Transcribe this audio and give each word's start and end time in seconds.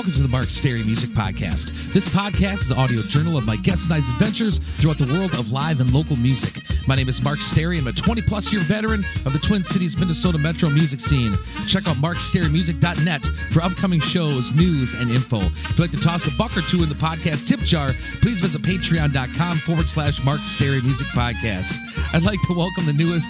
Welcome 0.00 0.14
to 0.14 0.22
the 0.22 0.28
Mark 0.28 0.48
Sterry 0.48 0.82
Music 0.82 1.10
Podcast. 1.10 1.92
This 1.92 2.08
podcast 2.08 2.62
is 2.62 2.70
an 2.70 2.78
audio 2.78 3.02
journal 3.02 3.36
of 3.36 3.44
my 3.44 3.56
guests 3.56 3.84
and 3.84 3.92
I's 3.92 4.08
adventures 4.08 4.56
throughout 4.56 4.96
the 4.96 5.04
world 5.12 5.34
of 5.34 5.52
live 5.52 5.78
and 5.78 5.92
local 5.92 6.16
music. 6.16 6.62
My 6.88 6.96
name 6.96 7.10
is 7.10 7.22
Mark 7.22 7.38
Sterry. 7.38 7.76
I'm 7.76 7.86
a 7.86 7.92
20 7.92 8.22
plus 8.22 8.50
year 8.50 8.62
veteran 8.62 9.04
of 9.26 9.34
the 9.34 9.38
Twin 9.38 9.62
Cities, 9.62 9.98
Minnesota 9.98 10.38
metro 10.38 10.70
music 10.70 11.02
scene. 11.02 11.34
Check 11.68 11.86
out 11.86 11.96
marksterrymusic.net 11.96 13.26
for 13.52 13.60
upcoming 13.60 14.00
shows, 14.00 14.54
news, 14.54 14.94
and 14.94 15.10
info. 15.10 15.36
If 15.36 15.78
you'd 15.78 15.80
like 15.80 15.90
to 15.90 16.00
toss 16.00 16.26
a 16.26 16.34
buck 16.38 16.56
or 16.56 16.62
two 16.62 16.82
in 16.82 16.88
the 16.88 16.94
podcast 16.94 17.46
tip 17.46 17.60
jar, 17.60 17.90
please 18.22 18.40
visit 18.40 18.62
patreon.com 18.62 19.58
forward 19.58 19.90
slash 19.90 20.24
Mark 20.24 20.40
Sterry 20.40 20.80
Music 20.80 21.08
Podcast. 21.08 21.76
I'd 22.14 22.22
like 22.22 22.38
to 22.46 22.56
welcome 22.56 22.86
the 22.86 22.94
newest 22.94 23.28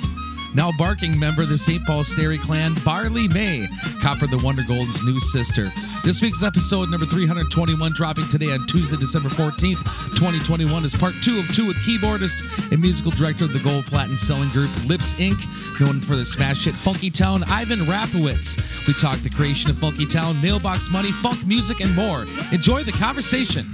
now 0.55 0.71
barking 0.79 1.19
member 1.19 1.43
of 1.43 1.49
the 1.49 1.59
St. 1.59 1.85
Paul 1.87 2.05
Sterry 2.05 2.39
clan, 2.39 2.75
Barley 2.85 3.29
May, 3.29 3.67
Copper 4.01 4.27
the 4.27 4.41
Wonder 4.43 4.63
Gold's 4.67 5.05
new 5.05 5.21
sister. 5.21 5.67
This 6.05 6.21
week's 6.23 6.43
episode, 6.43 6.91
number 6.91 7.07
321, 7.07 7.93
dropping 7.93 8.27
today 8.29 8.53
on 8.53 8.67
Tuesday, 8.67 8.97
December 8.97 9.29
14th, 9.29 9.83
2021, 10.17 10.85
is 10.85 10.95
part 10.95 11.15
two 11.23 11.39
of 11.39 11.47
two 11.55 11.67
with 11.67 11.77
keyboardist 11.79 12.73
and 12.73 12.81
musical 12.81 13.11
director 13.13 13.45
of 13.45 13.53
the 13.53 13.61
Gold 13.61 13.85
Platinum 13.87 14.17
selling 14.17 14.49
group 14.51 14.71
Lipps 14.87 15.15
Inc., 15.15 15.39
known 15.81 16.01
for 16.01 16.15
the 16.15 16.27
smash 16.27 16.65
hit 16.65 16.75
Funky 16.75 17.11
Town, 17.11 17.43
Ivan 17.45 17.79
Rafowitz. 17.81 18.57
We 18.87 18.93
talked 18.95 19.23
the 19.23 19.31
creation 19.31 19.71
of 19.71 19.79
Funky 19.79 20.07
Town, 20.07 20.41
mailbox 20.43 20.91
money, 20.91 21.11
funk 21.11 21.47
music, 21.47 21.81
and 21.81 21.95
more. 21.95 22.25
Enjoy 22.53 22.83
the 22.83 22.93
conversation. 22.93 23.65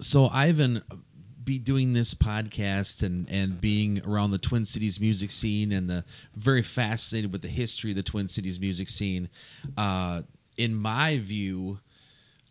So, 0.00 0.28
Ivan, 0.28 0.82
be 1.46 1.58
doing 1.58 1.94
this 1.94 2.12
podcast 2.12 3.02
and 3.02 3.30
and 3.30 3.58
being 3.58 4.02
around 4.04 4.32
the 4.32 4.38
Twin 4.38 4.66
Cities 4.66 5.00
music 5.00 5.30
scene 5.30 5.72
and 5.72 5.88
the 5.88 6.04
very 6.34 6.62
fascinated 6.62 7.32
with 7.32 7.40
the 7.40 7.48
history 7.48 7.92
of 7.92 7.96
the 7.96 8.02
Twin 8.02 8.28
Cities 8.28 8.60
music 8.60 8.90
scene. 8.90 9.30
Uh, 9.78 10.22
in 10.58 10.74
my 10.74 11.18
view, 11.18 11.78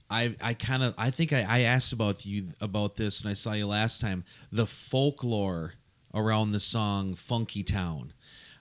I 0.10 0.36
I 0.42 0.54
kind 0.56 0.82
of 0.82 0.96
I 0.98 1.12
think 1.12 1.34
I, 1.34 1.46
I 1.48 1.60
asked 1.62 1.94
about 1.94 2.26
you 2.26 2.48
about 2.62 2.96
this 2.96 3.22
and 3.22 3.30
I 3.30 3.34
saw 3.34 3.52
you 3.52 3.68
last 3.68 4.02
time. 4.02 4.24
The 4.52 4.66
folklore 4.66 5.74
around 6.14 6.54
the 6.54 6.59
song 6.62 7.16
"Funky 7.16 7.64
Town." 7.64 8.14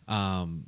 Um, 0.09 0.67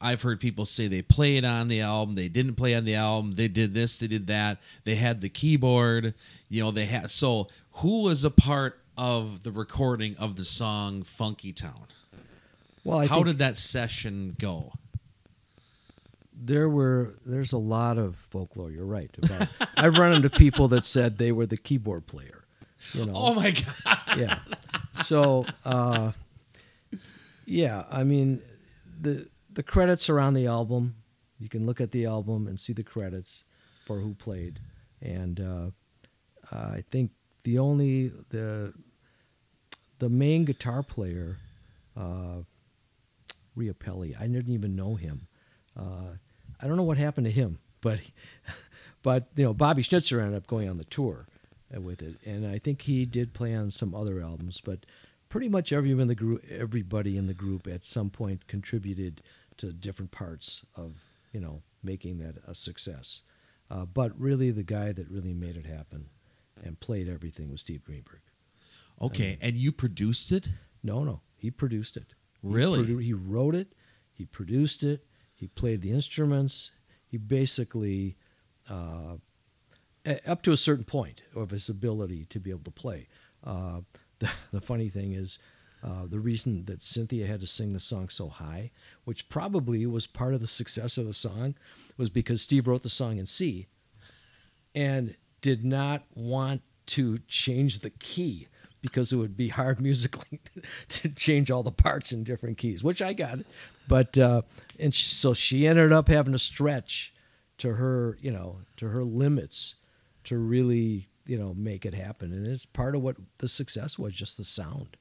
I've 0.00 0.22
heard 0.22 0.40
people 0.40 0.64
say 0.64 0.86
they 0.86 1.02
played 1.02 1.44
on 1.44 1.68
the 1.68 1.80
album, 1.80 2.14
they 2.14 2.28
didn't 2.28 2.54
play 2.54 2.74
on 2.74 2.84
the 2.84 2.94
album, 2.94 3.34
they 3.34 3.48
did 3.48 3.74
this, 3.74 3.98
they 3.98 4.06
did 4.06 4.28
that, 4.28 4.58
they 4.84 4.94
had 4.94 5.20
the 5.20 5.28
keyboard, 5.28 6.14
you 6.48 6.62
know, 6.62 6.70
they 6.70 6.86
had 6.86 7.10
so 7.10 7.48
who 7.78 8.02
was 8.02 8.24
a 8.24 8.30
part 8.30 8.80
of 8.96 9.42
the 9.42 9.52
recording 9.52 10.16
of 10.16 10.36
the 10.36 10.44
song 10.44 11.02
Funky 11.02 11.52
Town? 11.52 11.86
Well, 12.84 12.98
I 12.98 13.06
How 13.06 13.22
did 13.22 13.38
that 13.38 13.58
session 13.58 14.36
go? 14.38 14.72
there 16.40 16.68
were 16.68 17.14
there's 17.26 17.52
a 17.52 17.58
lot 17.58 17.98
of 17.98 18.16
folklore. 18.30 18.70
You're 18.70 18.86
right. 18.86 19.10
About, 19.22 19.48
I've 19.76 19.98
run 19.98 20.12
into 20.12 20.30
people 20.30 20.68
that 20.68 20.84
said 20.84 21.18
they 21.18 21.32
were 21.32 21.46
the 21.46 21.56
keyboard 21.56 22.06
player. 22.06 22.44
You 22.92 23.06
know. 23.06 23.12
Oh 23.14 23.34
my 23.34 23.50
god. 23.50 23.98
yeah. 24.16 24.38
So, 24.92 25.46
uh, 25.64 26.12
yeah, 27.44 27.84
I 27.90 28.04
mean, 28.04 28.40
the 29.00 29.26
the 29.52 29.62
credits 29.62 30.08
are 30.08 30.20
on 30.20 30.34
the 30.34 30.46
album. 30.46 30.94
You 31.38 31.48
can 31.48 31.66
look 31.66 31.80
at 31.80 31.90
the 31.90 32.06
album 32.06 32.46
and 32.46 32.58
see 32.58 32.72
the 32.72 32.84
credits 32.84 33.42
for 33.84 33.98
who 34.00 34.14
played, 34.14 34.60
and 35.00 35.40
uh, 35.40 35.70
I 36.52 36.84
think 36.88 37.10
the 37.48 37.58
only 37.58 38.08
the 38.28 38.74
the 40.00 40.10
main 40.10 40.44
guitar 40.44 40.82
player, 40.82 41.38
uh, 41.96 42.42
Riopelli, 43.56 44.14
I 44.20 44.26
didn't 44.26 44.52
even 44.52 44.76
know 44.76 44.96
him. 44.96 45.28
Uh, 45.74 46.18
I 46.60 46.66
don't 46.66 46.76
know 46.76 46.82
what 46.82 46.98
happened 46.98 47.24
to 47.24 47.32
him, 47.32 47.58
but 47.80 48.02
but 49.02 49.28
you 49.34 49.44
know 49.44 49.54
Bobby 49.54 49.80
Schnitzer 49.80 50.20
ended 50.20 50.36
up 50.36 50.46
going 50.46 50.68
on 50.68 50.76
the 50.76 50.84
tour 50.84 51.26
with 51.72 52.02
it, 52.02 52.16
and 52.26 52.46
I 52.46 52.58
think 52.58 52.82
he 52.82 53.06
did 53.06 53.32
play 53.32 53.54
on 53.54 53.70
some 53.70 53.94
other 53.94 54.20
albums, 54.20 54.60
but 54.62 54.84
pretty 55.30 55.48
much 55.48 55.72
everyone 55.72 56.02
in 56.02 56.08
the 56.08 56.14
group, 56.14 56.44
everybody 56.50 57.16
in 57.16 57.28
the 57.28 57.34
group 57.34 57.66
at 57.66 57.82
some 57.82 58.10
point 58.10 58.46
contributed 58.46 59.22
to 59.56 59.72
different 59.72 60.10
parts 60.10 60.66
of 60.74 60.96
you 61.32 61.40
know 61.40 61.62
making 61.82 62.18
that 62.18 62.34
a 62.46 62.54
success. 62.54 63.22
Uh, 63.70 63.86
but 63.86 64.12
really, 64.20 64.50
the 64.50 64.62
guy 64.62 64.92
that 64.92 65.10
really 65.10 65.32
made 65.32 65.56
it 65.56 65.64
happen 65.64 66.10
and 66.64 66.78
played 66.80 67.08
everything 67.08 67.50
with 67.50 67.60
Steve 67.60 67.84
Greenberg. 67.84 68.20
Okay, 69.00 69.38
and 69.40 69.56
you 69.56 69.70
produced 69.72 70.32
it? 70.32 70.48
No, 70.82 71.04
no, 71.04 71.20
he 71.36 71.50
produced 71.50 71.96
it. 71.96 72.14
He 72.42 72.48
Really? 72.48 72.84
produ- 72.84 73.02
he 73.02 73.12
wrote 73.12 73.54
it. 73.54 73.72
He 74.12 74.24
produced 74.24 74.82
it. 74.82 75.04
He 75.34 75.46
played 75.46 75.82
the 75.82 75.90
instruments. 75.90 76.70
He 77.06 77.16
basically, 77.16 78.16
uh, 78.68 79.16
up 80.26 80.42
to 80.42 80.52
a 80.52 80.56
certain 80.56 80.84
point 80.84 81.22
of 81.34 81.50
his 81.50 81.68
ability 81.68 82.24
to 82.26 82.40
be 82.40 82.50
able 82.50 82.64
to 82.64 82.70
play. 82.70 83.08
Uh, 83.44 83.80
the, 84.18 84.30
the 84.52 84.60
funny 84.60 84.88
thing 84.88 85.12
is, 85.12 85.38
uh, 85.80 86.06
the 86.06 86.18
reason 86.18 86.64
that 86.64 86.82
Cynthia 86.82 87.28
had 87.28 87.40
to 87.40 87.46
sing 87.46 87.72
the 87.72 87.78
song 87.78 88.08
so 88.08 88.28
high, 88.28 88.72
which 89.04 89.28
probably 89.28 89.86
was 89.86 90.08
part 90.08 90.34
of 90.34 90.40
the 90.40 90.48
success 90.48 90.98
of 90.98 91.06
the 91.06 91.14
song, 91.14 91.54
was 91.96 92.10
because 92.10 92.42
Steve 92.42 92.66
wrote 92.66 92.82
the 92.82 92.90
song 92.90 93.18
in 93.18 93.26
C 93.26 93.68
and 94.74 95.14
did 95.40 95.64
not 95.64 96.02
want 96.14 96.62
to 96.86 97.18
change 97.28 97.80
the 97.80 97.90
key 97.90 98.48
because 98.80 99.12
it 99.12 99.16
would 99.16 99.36
be 99.36 99.48
hard 99.48 99.80
musically 99.88 100.40
to 100.88 101.08
change 101.08 101.50
all 101.50 101.62
the 101.62 101.72
parts 101.72 102.12
in 102.12 102.24
different 102.24 102.58
keys, 102.58 102.82
which 102.82 103.02
I 103.02 103.12
got. 103.12 103.40
But 103.86 104.18
uh, 104.18 104.42
and 104.78 104.94
so 104.94 105.34
she 105.34 105.66
ended 105.66 105.92
up 105.92 106.08
having 106.08 106.32
to 106.32 106.38
stretch 106.38 107.12
to 107.58 107.74
her, 107.74 108.18
you 108.20 108.30
know, 108.30 108.60
to 108.76 108.88
her 108.88 109.02
limits 109.02 109.74
to 110.24 110.38
really, 110.38 111.08
you 111.26 111.38
know, 111.38 111.54
make 111.54 111.84
it 111.84 111.94
happen. 111.94 112.32
And 112.32 112.46
it's 112.46 112.66
part 112.66 112.94
of 112.94 113.02
what 113.02 113.16
the 113.38 113.48
success 113.48 113.98
was, 113.98 114.14
just 114.14 114.36
the 114.36 114.44
sound. 114.44 114.96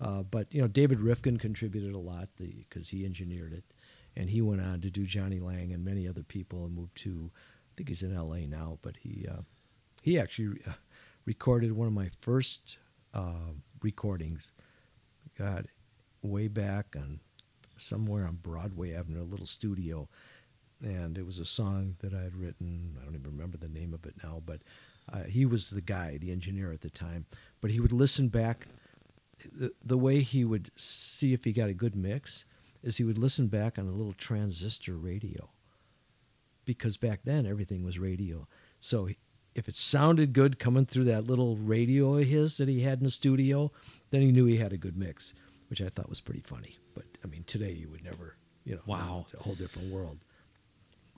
Uh, 0.00 0.22
but 0.22 0.52
you 0.52 0.60
know, 0.60 0.68
David 0.68 0.98
Rivkin 0.98 1.40
contributed 1.40 1.94
a 1.94 1.98
lot 1.98 2.28
because 2.36 2.90
he 2.90 3.04
engineered 3.04 3.52
it, 3.52 3.64
and 4.14 4.28
he 4.28 4.42
went 4.42 4.60
on 4.60 4.82
to 4.82 4.90
do 4.90 5.04
Jonny 5.06 5.40
Lang 5.40 5.72
and 5.72 5.84
many 5.84 6.06
other 6.06 6.22
people, 6.22 6.66
and 6.66 6.74
moved 6.74 6.96
to, 6.98 7.30
I 7.34 7.72
think 7.76 7.88
he's 7.88 8.02
in 8.02 8.14
L.A. 8.14 8.46
now. 8.46 8.78
But 8.82 8.98
he 8.98 9.26
uh, 9.26 9.42
he 10.06 10.20
actually 10.20 10.60
uh, 10.64 10.70
recorded 11.24 11.72
one 11.72 11.88
of 11.88 11.92
my 11.92 12.08
first 12.20 12.78
uh, 13.12 13.50
recordings. 13.82 14.52
God, 15.36 15.66
way 16.22 16.46
back 16.46 16.94
on 16.94 17.18
somewhere 17.76 18.24
on 18.24 18.36
Broadway 18.36 18.94
Avenue, 18.94 19.22
a 19.22 19.24
little 19.24 19.46
studio, 19.46 20.08
and 20.80 21.18
it 21.18 21.26
was 21.26 21.40
a 21.40 21.44
song 21.44 21.96
that 22.02 22.14
I 22.14 22.22
had 22.22 22.36
written. 22.36 22.96
I 23.00 23.04
don't 23.04 23.16
even 23.16 23.32
remember 23.32 23.58
the 23.58 23.68
name 23.68 23.92
of 23.92 24.06
it 24.06 24.14
now, 24.22 24.40
but 24.46 24.60
uh, 25.12 25.24
he 25.24 25.44
was 25.44 25.70
the 25.70 25.80
guy, 25.80 26.18
the 26.18 26.30
engineer 26.30 26.70
at 26.70 26.82
the 26.82 26.90
time. 26.90 27.26
But 27.60 27.72
he 27.72 27.80
would 27.80 27.92
listen 27.92 28.28
back. 28.28 28.68
The, 29.58 29.72
the 29.84 29.98
way 29.98 30.20
he 30.20 30.44
would 30.44 30.70
see 30.76 31.32
if 31.32 31.42
he 31.42 31.52
got 31.52 31.68
a 31.68 31.74
good 31.74 31.96
mix 31.96 32.44
is 32.80 32.98
he 32.98 33.04
would 33.04 33.18
listen 33.18 33.48
back 33.48 33.76
on 33.76 33.88
a 33.88 33.92
little 33.92 34.12
transistor 34.12 34.96
radio 34.96 35.50
because 36.64 36.96
back 36.96 37.22
then 37.24 37.44
everything 37.44 37.82
was 37.82 37.98
radio. 37.98 38.46
So 38.78 39.08
if 39.56 39.68
it 39.68 39.74
sounded 39.76 40.32
good 40.32 40.58
coming 40.58 40.84
through 40.86 41.04
that 41.04 41.26
little 41.26 41.56
radio 41.56 42.16
of 42.18 42.26
his 42.26 42.58
that 42.58 42.68
he 42.68 42.82
had 42.82 42.98
in 42.98 43.04
the 43.04 43.10
studio, 43.10 43.72
then 44.10 44.20
he 44.20 44.30
knew 44.30 44.44
he 44.44 44.58
had 44.58 44.72
a 44.72 44.76
good 44.76 44.96
mix, 44.96 45.34
which 45.68 45.80
I 45.80 45.88
thought 45.88 46.08
was 46.08 46.20
pretty 46.20 46.40
funny. 46.42 46.76
But 46.94 47.04
I 47.24 47.26
mean, 47.26 47.42
today 47.44 47.72
you 47.72 47.88
would 47.88 48.04
never, 48.04 48.36
you 48.64 48.74
know, 48.76 48.82
Wow. 48.86 49.20
it's 49.22 49.34
a 49.34 49.38
whole 49.38 49.54
different 49.54 49.90
world. 49.90 50.18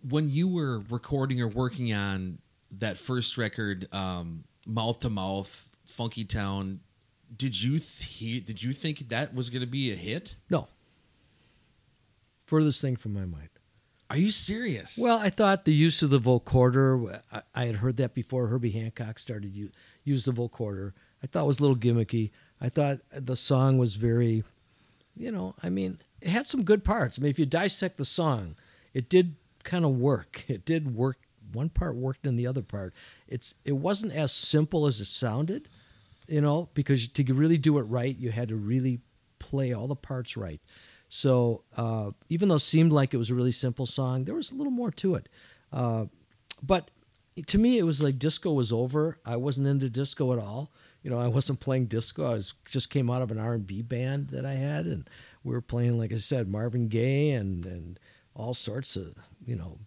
When 0.08 0.30
you 0.30 0.46
were 0.46 0.78
recording 0.88 1.40
or 1.42 1.48
working 1.48 1.92
on 1.92 2.38
that 2.78 2.96
first 2.98 3.36
record, 3.36 3.92
um, 3.92 4.44
Mouth 4.66 5.00
to 5.00 5.10
Mouth, 5.10 5.68
Funky 5.86 6.24
Town, 6.24 6.80
did 7.36 7.60
you 7.60 7.80
th- 7.80 8.44
did 8.46 8.62
you 8.62 8.72
think 8.72 9.08
that 9.08 9.34
was 9.34 9.50
going 9.50 9.60
to 9.62 9.66
be 9.66 9.90
a 9.92 9.96
hit? 9.96 10.36
No, 10.48 10.68
furthest 12.46 12.80
thing 12.80 12.96
from 12.96 13.12
my 13.14 13.24
mind. 13.24 13.48
Are 14.10 14.16
you 14.16 14.30
serious? 14.30 14.96
Well, 14.96 15.18
I 15.18 15.28
thought 15.28 15.64
the 15.64 15.74
use 15.74 16.02
of 16.02 16.10
the 16.10 16.20
vocoder, 16.20 17.20
I, 17.30 17.42
I 17.54 17.64
had 17.66 17.76
heard 17.76 17.98
that 17.98 18.14
before 18.14 18.46
Herbie 18.46 18.70
Hancock 18.70 19.18
started 19.18 19.54
to 19.54 19.70
use 20.04 20.24
the 20.24 20.32
vocoder. 20.32 20.92
I 21.22 21.26
thought 21.26 21.44
it 21.44 21.48
was 21.48 21.58
a 21.58 21.62
little 21.62 21.76
gimmicky. 21.76 22.30
I 22.60 22.68
thought 22.70 22.98
the 23.12 23.36
song 23.36 23.76
was 23.76 23.96
very, 23.96 24.44
you 25.16 25.30
know, 25.30 25.54
I 25.62 25.68
mean, 25.68 25.98
it 26.20 26.30
had 26.30 26.46
some 26.46 26.64
good 26.64 26.84
parts. 26.84 27.18
I 27.18 27.22
mean, 27.22 27.30
if 27.30 27.38
you 27.38 27.46
dissect 27.46 27.98
the 27.98 28.04
song, 28.04 28.56
it 28.94 29.08
did 29.08 29.36
kind 29.64 29.84
of 29.84 29.92
work. 29.92 30.44
It 30.48 30.64
did 30.64 30.94
work. 30.94 31.18
One 31.52 31.68
part 31.70 31.94
worked 31.94 32.26
in 32.26 32.36
the 32.36 32.46
other 32.46 32.62
part. 32.62 32.92
It's 33.26 33.54
it 33.64 33.72
wasn't 33.72 34.12
as 34.12 34.32
simple 34.32 34.86
as 34.86 35.00
it 35.00 35.06
sounded, 35.06 35.68
you 36.26 36.42
know, 36.42 36.68
because 36.74 37.08
to 37.08 37.34
really 37.34 37.56
do 37.56 37.78
it 37.78 37.82
right, 37.82 38.16
you 38.18 38.30
had 38.30 38.48
to 38.48 38.56
really 38.56 39.00
play 39.38 39.72
all 39.72 39.86
the 39.86 39.96
parts 39.96 40.36
right. 40.36 40.60
So 41.08 41.64
uh, 41.76 42.10
even 42.28 42.48
though 42.48 42.56
it 42.56 42.60
seemed 42.60 42.92
like 42.92 43.14
it 43.14 43.18
was 43.18 43.30
a 43.30 43.34
really 43.34 43.52
simple 43.52 43.86
song, 43.86 44.24
there 44.24 44.34
was 44.34 44.52
a 44.52 44.54
little 44.54 44.70
more 44.70 44.90
to 44.92 45.14
it. 45.14 45.28
Uh, 45.72 46.06
but 46.62 46.90
to 47.46 47.58
me, 47.58 47.78
it 47.78 47.84
was 47.84 48.02
like 48.02 48.18
disco 48.18 48.52
was 48.52 48.72
over. 48.72 49.18
I 49.24 49.36
wasn't 49.36 49.68
into 49.68 49.88
disco 49.88 50.32
at 50.32 50.38
all. 50.38 50.70
You 51.02 51.10
know, 51.10 51.18
I 51.18 51.28
wasn't 51.28 51.60
playing 51.60 51.86
disco. 51.86 52.26
I 52.26 52.34
was 52.34 52.54
just 52.64 52.90
came 52.90 53.10
out 53.10 53.22
of 53.22 53.30
an 53.30 53.38
R 53.38 53.54
and 53.54 53.66
B 53.66 53.82
band 53.82 54.28
that 54.28 54.44
I 54.44 54.54
had, 54.54 54.86
and 54.86 55.08
we 55.44 55.52
were 55.52 55.60
playing, 55.60 55.96
like 55.98 56.12
I 56.12 56.16
said, 56.16 56.48
Marvin 56.48 56.88
Gaye 56.88 57.30
and 57.30 57.64
and 57.64 58.00
all 58.34 58.54
sorts 58.54 58.96
of 58.96 59.14
you 59.46 59.56
know 59.56 59.78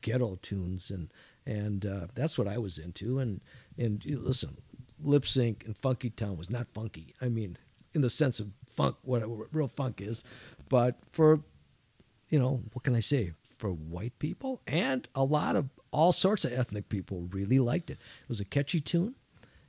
ghetto 0.00 0.38
tunes, 0.40 0.90
and 0.90 1.12
and 1.44 1.84
uh, 1.84 2.06
that's 2.14 2.38
what 2.38 2.48
I 2.48 2.58
was 2.58 2.78
into. 2.78 3.18
And 3.18 3.40
and 3.76 4.04
you 4.04 4.20
listen, 4.20 4.58
Lipps 5.02 5.36
Inc. 5.36 5.66
and 5.66 5.76
Funky 5.76 6.10
Town 6.10 6.36
was 6.36 6.50
not 6.50 6.68
funky. 6.72 7.14
I 7.20 7.28
mean, 7.28 7.58
in 7.92 8.02
the 8.02 8.10
sense 8.10 8.38
of 8.38 8.50
funk, 8.68 8.96
what 9.02 9.22
real 9.52 9.68
funk 9.68 10.00
is, 10.00 10.24
but 10.70 10.96
for 11.12 11.42
you 12.30 12.38
know, 12.38 12.62
what 12.72 12.84
can 12.84 12.94
I 12.94 13.00
say? 13.00 13.32
For 13.58 13.68
white 13.70 14.18
people 14.18 14.62
and 14.66 15.06
a 15.14 15.22
lot 15.22 15.54
of 15.54 15.68
all 15.90 16.12
sorts 16.12 16.46
of 16.46 16.52
ethnic 16.52 16.88
people 16.88 17.28
really 17.30 17.58
liked 17.58 17.90
it. 17.90 17.98
It 18.22 18.28
was 18.28 18.40
a 18.40 18.44
catchy 18.44 18.80
tune, 18.80 19.16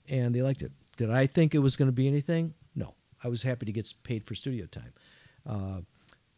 and 0.07 0.33
they 0.33 0.41
liked 0.41 0.61
it. 0.61 0.71
Did 0.95 1.11
I 1.11 1.25
think 1.25 1.53
it 1.53 1.59
was 1.59 1.75
going 1.75 1.87
to 1.89 1.93
be 1.93 2.07
anything? 2.07 2.53
No. 2.75 2.93
I 3.23 3.27
was 3.27 3.43
happy 3.43 3.65
to 3.65 3.71
get 3.71 3.91
paid 4.03 4.23
for 4.23 4.35
studio 4.35 4.65
time. 4.65 4.93
Uh, 5.45 5.81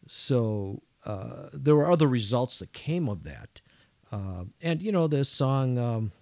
so 0.08 0.82
uh, 1.04 1.48
there 1.52 1.76
were 1.76 1.90
other 1.90 2.08
results 2.08 2.58
that 2.58 2.72
came 2.72 3.08
of 3.08 3.24
that. 3.24 3.60
Uh, 4.10 4.44
and 4.62 4.82
you 4.82 4.90
know, 4.92 5.06
this 5.06 5.28
song, 5.28 5.78
um, 5.78 6.12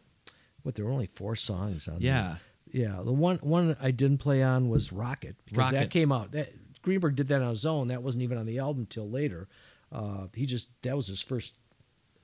what 0.63 0.75
there 0.75 0.85
were 0.85 0.93
only 0.93 1.07
four 1.07 1.37
songs 1.37 1.89
on. 1.89 1.99
Yeah. 2.01 2.37
The, 2.67 2.81
yeah. 2.81 3.01
The 3.05 3.13
one 3.13 3.39
one 3.39 3.77
I 3.81 3.91
didn't 3.91 4.19
play 4.19 4.43
on 4.43 4.69
was 4.69 4.93
Rocket 4.93 5.37
because 5.45 5.59
Rocket. 5.59 5.77
that 5.77 5.91
came 5.91 6.11
out. 6.11 6.33
That 6.33 6.53
Greenberg 6.83 7.17
did 7.17 7.29
that 7.29 7.43
on 7.43 7.51
his 7.51 7.65
own. 7.65 7.89
That 7.89 8.03
wasn't 8.03 8.23
even 8.23 8.39
on 8.39 8.47
the 8.47 8.59
album 8.59 8.87
till 8.87 9.09
later. 9.09 9.49
Uh, 9.91 10.27
he 10.35 10.47
just 10.47 10.69
that 10.83 10.97
was 10.97 11.07
his 11.07 11.23
first 11.23 11.55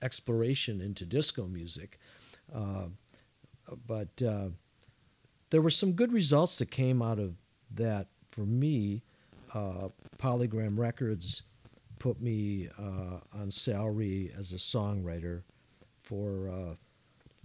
exploration 0.03 0.81
into 0.81 1.05
disco 1.05 1.47
music. 1.47 1.99
Uh, 2.55 2.87
but 3.87 4.23
uh, 4.23 4.49
there 5.51 5.61
were 5.61 5.71
some 5.71 5.93
good 5.93 6.13
results 6.13 6.59
that 6.59 6.71
came 6.71 7.03
out 7.03 7.19
of 7.19 7.35
that 7.75 8.09
for 8.31 8.43
me. 8.43 9.03
Uh, 9.55 9.89
Polygram 10.19 10.79
Records 10.79 11.43
put 11.99 12.21
me 12.21 12.69
uh, 12.79 13.21
on 13.39 13.51
salary 13.51 14.33
as 14.37 14.53
a 14.53 14.57
songwriter 14.57 15.43
for 16.03 16.49
uh, 16.49 16.75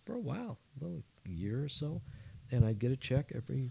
for 0.05 0.15
a 0.15 0.19
while, 0.19 0.57
a 0.81 1.29
year 1.29 1.63
or 1.63 1.69
so, 1.69 2.01
and 2.51 2.65
I'd 2.65 2.79
get 2.79 2.91
a 2.91 2.97
check 2.97 3.31
every 3.33 3.69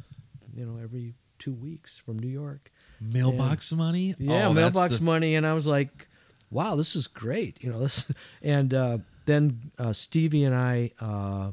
you 0.54 0.64
know 0.64 0.78
every 0.82 1.14
two 1.38 1.52
weeks 1.52 1.98
from 1.98 2.18
New 2.18 2.28
York. 2.28 2.70
Mailbox 3.02 3.72
money? 3.72 4.14
Yeah, 4.19 4.49
Oh, 4.49 4.52
mailbox 4.52 4.99
the- 4.99 5.04
money, 5.04 5.34
and 5.34 5.46
I 5.46 5.54
was 5.54 5.66
like, 5.66 6.08
"Wow, 6.50 6.76
this 6.76 6.94
is 6.96 7.06
great!" 7.06 7.62
You 7.62 7.72
know, 7.72 7.81
this, 7.81 8.10
and 8.43 8.72
uh, 8.75 8.99
then 9.26 9.70
uh, 9.78 9.93
Stevie 9.93 10.44
and 10.44 10.54
I 10.54 10.93
uh, 11.00 11.52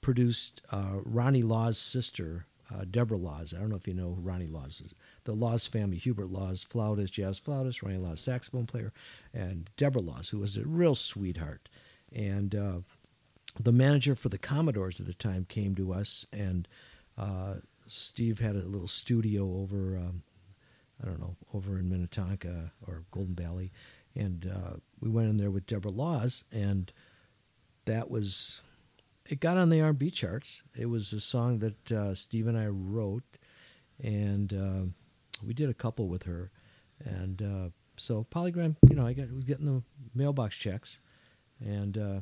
produced 0.00 0.62
uh, 0.70 0.98
Ronnie 1.04 1.42
Law's 1.42 1.78
sister, 1.78 2.46
uh, 2.72 2.84
Deborah 2.90 3.16
Laws. 3.16 3.54
I 3.54 3.58
don't 3.60 3.70
know 3.70 3.76
if 3.76 3.88
you 3.88 3.94
know 3.94 4.14
who 4.14 4.20
Ronnie 4.20 4.46
Laws 4.46 4.80
is. 4.84 4.94
The 5.24 5.32
Laws 5.32 5.66
family, 5.66 5.96
Hubert 5.96 6.30
Laws, 6.30 6.62
flautist, 6.62 7.14
jazz 7.14 7.38
flautist, 7.38 7.82
Ronnie 7.82 7.98
Laws, 7.98 8.20
saxophone 8.20 8.66
player, 8.66 8.92
and 9.34 9.68
Deborah 9.76 10.02
Laws, 10.02 10.28
who 10.28 10.38
was 10.38 10.56
a 10.56 10.64
real 10.64 10.94
sweetheart. 10.94 11.68
And 12.12 12.54
uh, 12.54 12.78
the 13.58 13.72
manager 13.72 14.14
for 14.14 14.28
the 14.28 14.38
Commodores 14.38 15.00
at 15.00 15.06
the 15.06 15.14
time 15.14 15.44
came 15.48 15.74
to 15.74 15.92
us, 15.92 16.26
and 16.32 16.68
uh, 17.18 17.54
Steve 17.88 18.38
had 18.38 18.54
a 18.54 18.60
little 18.62 18.86
studio 18.86 19.42
over, 19.56 19.96
um, 19.96 20.22
I 21.02 21.06
don't 21.06 21.20
know, 21.20 21.36
over 21.52 21.78
in 21.78 21.88
Minnetonka 21.88 22.72
or 22.86 23.04
Golden 23.10 23.34
Valley, 23.34 23.72
and 24.14 24.50
uh, 24.52 24.76
we 25.00 25.10
went 25.10 25.28
in 25.28 25.36
there 25.36 25.50
with 25.50 25.66
Deborah 25.66 25.90
Laws, 25.90 26.44
and 26.50 26.92
that 27.84 28.10
was, 28.10 28.60
it 29.26 29.40
got 29.40 29.58
on 29.58 29.68
the 29.68 29.82
R&B 29.82 30.10
charts. 30.10 30.62
It 30.74 30.86
was 30.86 31.12
a 31.12 31.20
song 31.20 31.58
that 31.58 31.92
uh, 31.92 32.14
Steve 32.14 32.46
and 32.46 32.56
I 32.56 32.66
wrote, 32.66 33.24
and 34.02 34.52
uh, 34.54 35.44
we 35.46 35.52
did 35.52 35.68
a 35.68 35.74
couple 35.74 36.08
with 36.08 36.22
her, 36.22 36.50
and 37.04 37.42
uh, 37.42 37.68
so 37.96 38.26
Polygram, 38.30 38.76
you 38.88 38.96
know, 38.96 39.06
I 39.06 39.12
got 39.12 39.32
was 39.32 39.44
getting 39.44 39.66
the 39.66 39.82
mailbox 40.14 40.56
checks, 40.56 40.98
and 41.60 41.96
uh, 41.96 42.20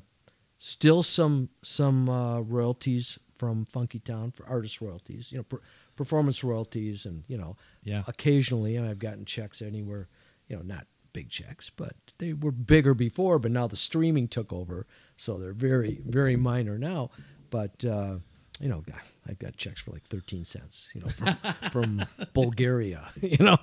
still 0.58 1.02
some 1.02 1.48
some 1.62 2.08
uh, 2.08 2.40
royalties 2.40 3.18
from 3.44 3.64
Funky 3.66 3.98
Town 3.98 4.30
for 4.30 4.46
artist 4.46 4.80
royalties, 4.80 5.30
you 5.30 5.38
know, 5.38 5.44
per, 5.44 5.60
performance 5.96 6.42
royalties, 6.42 7.04
and 7.04 7.24
you 7.28 7.36
know, 7.36 7.56
Yeah. 7.82 8.02
occasionally 8.08 8.78
I've 8.78 8.98
gotten 8.98 9.24
checks 9.26 9.60
anywhere, 9.60 10.08
you 10.48 10.56
know, 10.56 10.62
not 10.62 10.86
big 11.12 11.28
checks, 11.28 11.70
but 11.70 11.94
they 12.18 12.32
were 12.32 12.50
bigger 12.52 12.94
before, 12.94 13.38
but 13.38 13.50
now 13.52 13.66
the 13.66 13.76
streaming 13.76 14.28
took 14.28 14.50
over, 14.52 14.86
so 15.16 15.36
they're 15.38 15.52
very 15.52 16.00
very 16.06 16.36
minor 16.36 16.78
now, 16.78 17.10
but. 17.50 17.84
Uh, 17.84 18.16
you 18.60 18.68
know, 18.68 18.84
I've 19.28 19.40
got 19.40 19.56
checks 19.56 19.80
for 19.80 19.90
like 19.90 20.04
thirteen 20.04 20.44
cents. 20.44 20.88
You 20.94 21.00
know, 21.00 21.08
from, 21.08 21.36
from 21.72 22.06
Bulgaria. 22.34 23.10
You 23.20 23.44
know, 23.44 23.58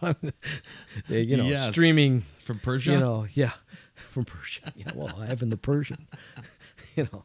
they, 1.07 1.21
you 1.21 1.37
know, 1.37 1.45
Yes. 1.45 1.69
streaming 1.69 2.23
From 2.39 2.59
Persia? 2.59 2.91
You 2.91 2.99
know, 2.99 3.25
yeah, 3.33 3.53
from 3.95 4.25
Persia. 4.25 4.73
You 4.75 4.83
know, 4.83 4.91
well, 4.95 5.15
I 5.17 5.27
have 5.27 5.41
in 5.41 5.49
the 5.49 5.55
Persian. 5.55 6.07
you 6.95 7.07
know, 7.11 7.23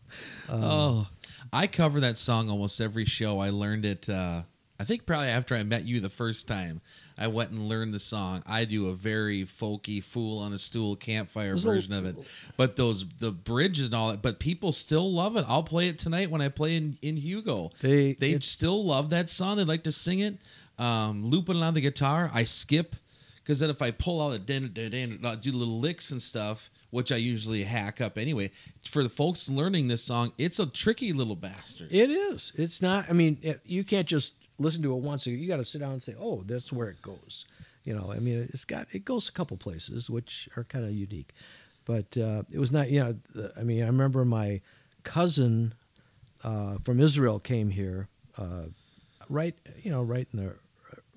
um, 0.48 0.62
Oh, 0.64 1.06
I 1.52 1.66
cover 1.66 2.00
that 2.00 2.18
song 2.18 2.50
almost 2.50 2.80
every 2.80 3.04
show. 3.04 3.38
I 3.38 3.50
learned 3.50 3.84
it. 3.84 4.08
Uh, 4.08 4.42
I 4.78 4.84
think 4.84 5.06
probably 5.06 5.28
after 5.28 5.54
I 5.54 5.62
met 5.62 5.84
you 5.86 6.00
the 6.00 6.10
first 6.10 6.46
time, 6.48 6.80
I 7.16 7.28
went 7.28 7.50
and 7.50 7.66
learned 7.66 7.94
the 7.94 7.98
song. 7.98 8.42
I 8.46 8.66
do 8.66 8.88
a 8.88 8.94
very 8.94 9.44
folky 9.46 10.04
"Fool 10.04 10.38
on 10.38 10.52
a 10.52 10.58
Stool" 10.58 10.96
campfire 10.96 11.56
version 11.56 11.92
of 11.94 12.04
it, 12.04 12.16
but 12.58 12.76
those 12.76 13.06
the 13.20 13.32
bridges 13.32 13.86
and 13.86 13.94
all 13.94 14.10
that. 14.10 14.20
But 14.20 14.38
people 14.38 14.72
still 14.72 15.10
love 15.10 15.36
it. 15.36 15.46
I'll 15.48 15.62
play 15.62 15.88
it 15.88 15.98
tonight 15.98 16.30
when 16.30 16.42
I 16.42 16.48
play 16.50 16.76
in 16.76 16.98
in 17.00 17.16
Hugo. 17.16 17.70
They- 17.80 18.12
they 18.14 18.38
still 18.40 18.84
love 18.84 19.08
that 19.10 19.30
song. 19.30 19.56
They 19.56 19.64
like 19.64 19.84
to 19.84 19.92
sing 19.92 20.20
it, 20.20 20.36
um, 20.78 21.24
looping 21.24 21.56
it 21.56 21.62
on 21.62 21.72
the 21.72 21.80
guitar. 21.80 22.30
I 22.34 22.44
skip 22.44 22.96
because 23.36 23.60
then 23.60 23.70
if 23.70 23.80
I 23.80 23.92
pull 23.92 24.20
out 24.20 24.34
a 24.34 24.38
din, 24.38 24.70
din, 24.74 24.90
din, 24.90 25.18
do 25.40 25.52
little 25.52 25.80
licks 25.80 26.10
and 26.10 26.20
stuff, 26.20 26.70
which 26.96 27.12
I 27.12 27.16
usually 27.16 27.62
hack 27.62 28.00
up 28.00 28.16
anyway. 28.16 28.50
For 28.82 29.02
the 29.02 29.10
folks 29.10 29.50
learning 29.50 29.88
this 29.88 30.02
song, 30.02 30.32
it's 30.38 30.58
a 30.58 30.64
tricky 30.64 31.12
little 31.12 31.36
bastard. 31.36 31.92
it 31.92 32.10
is. 32.10 32.52
It's 32.54 32.80
not. 32.80 33.04
I 33.10 33.12
mean, 33.12 33.36
it, 33.42 33.60
you 33.66 33.84
can't 33.84 34.08
just 34.08 34.34
listen 34.58 34.82
to 34.82 34.94
it 34.94 35.02
once. 35.02 35.26
You 35.26 35.46
got 35.46 35.58
to 35.58 35.64
sit 35.64 35.82
down 35.82 35.92
and 35.92 36.02
say, 36.02 36.14
"Oh, 36.18 36.42
that's 36.46 36.72
where 36.72 36.88
it 36.88 37.02
goes." 37.02 37.44
You 37.84 37.94
know, 37.94 38.10
I 38.10 38.18
mean, 38.18 38.48
it's 38.50 38.64
got 38.64 38.86
it 38.92 39.04
goes 39.04 39.28
a 39.28 39.32
couple 39.32 39.58
places 39.58 40.08
which 40.08 40.48
are 40.56 40.64
kind 40.64 40.86
of 40.86 40.92
unique, 40.92 41.34
but 41.84 42.16
uh, 42.16 42.44
it 42.50 42.58
was 42.58 42.72
not. 42.72 42.90
You 42.90 43.04
know, 43.04 43.50
I 43.60 43.62
mean, 43.62 43.82
I 43.82 43.86
remember 43.86 44.24
my 44.24 44.62
cousin 45.04 45.74
uh, 46.42 46.78
from 46.82 46.98
Israel 46.98 47.38
came 47.38 47.68
here, 47.68 48.08
uh, 48.38 48.64
right, 49.28 49.54
you 49.82 49.90
know, 49.90 50.02
right 50.02 50.26
in 50.32 50.38
the 50.38 50.54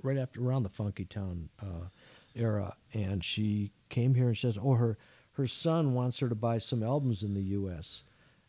right 0.03 0.17
after 0.17 0.43
around 0.43 0.63
the 0.63 0.69
Funky 0.69 1.05
Town 1.05 1.47
uh, 1.61 1.87
era, 2.35 2.75
and 2.93 3.23
she 3.23 3.71
came 3.87 4.13
here 4.13 4.27
and 4.27 4.37
says, 4.37 4.57
"Oh, 4.61 4.73
her 4.73 4.97
her 5.39 5.47
son 5.47 5.93
wants 5.93 6.19
her 6.19 6.29
to 6.29 6.35
buy 6.35 6.59
some 6.59 6.83
albums 6.83 7.23
in 7.23 7.33
the 7.33 7.41
U.S." 7.41 8.03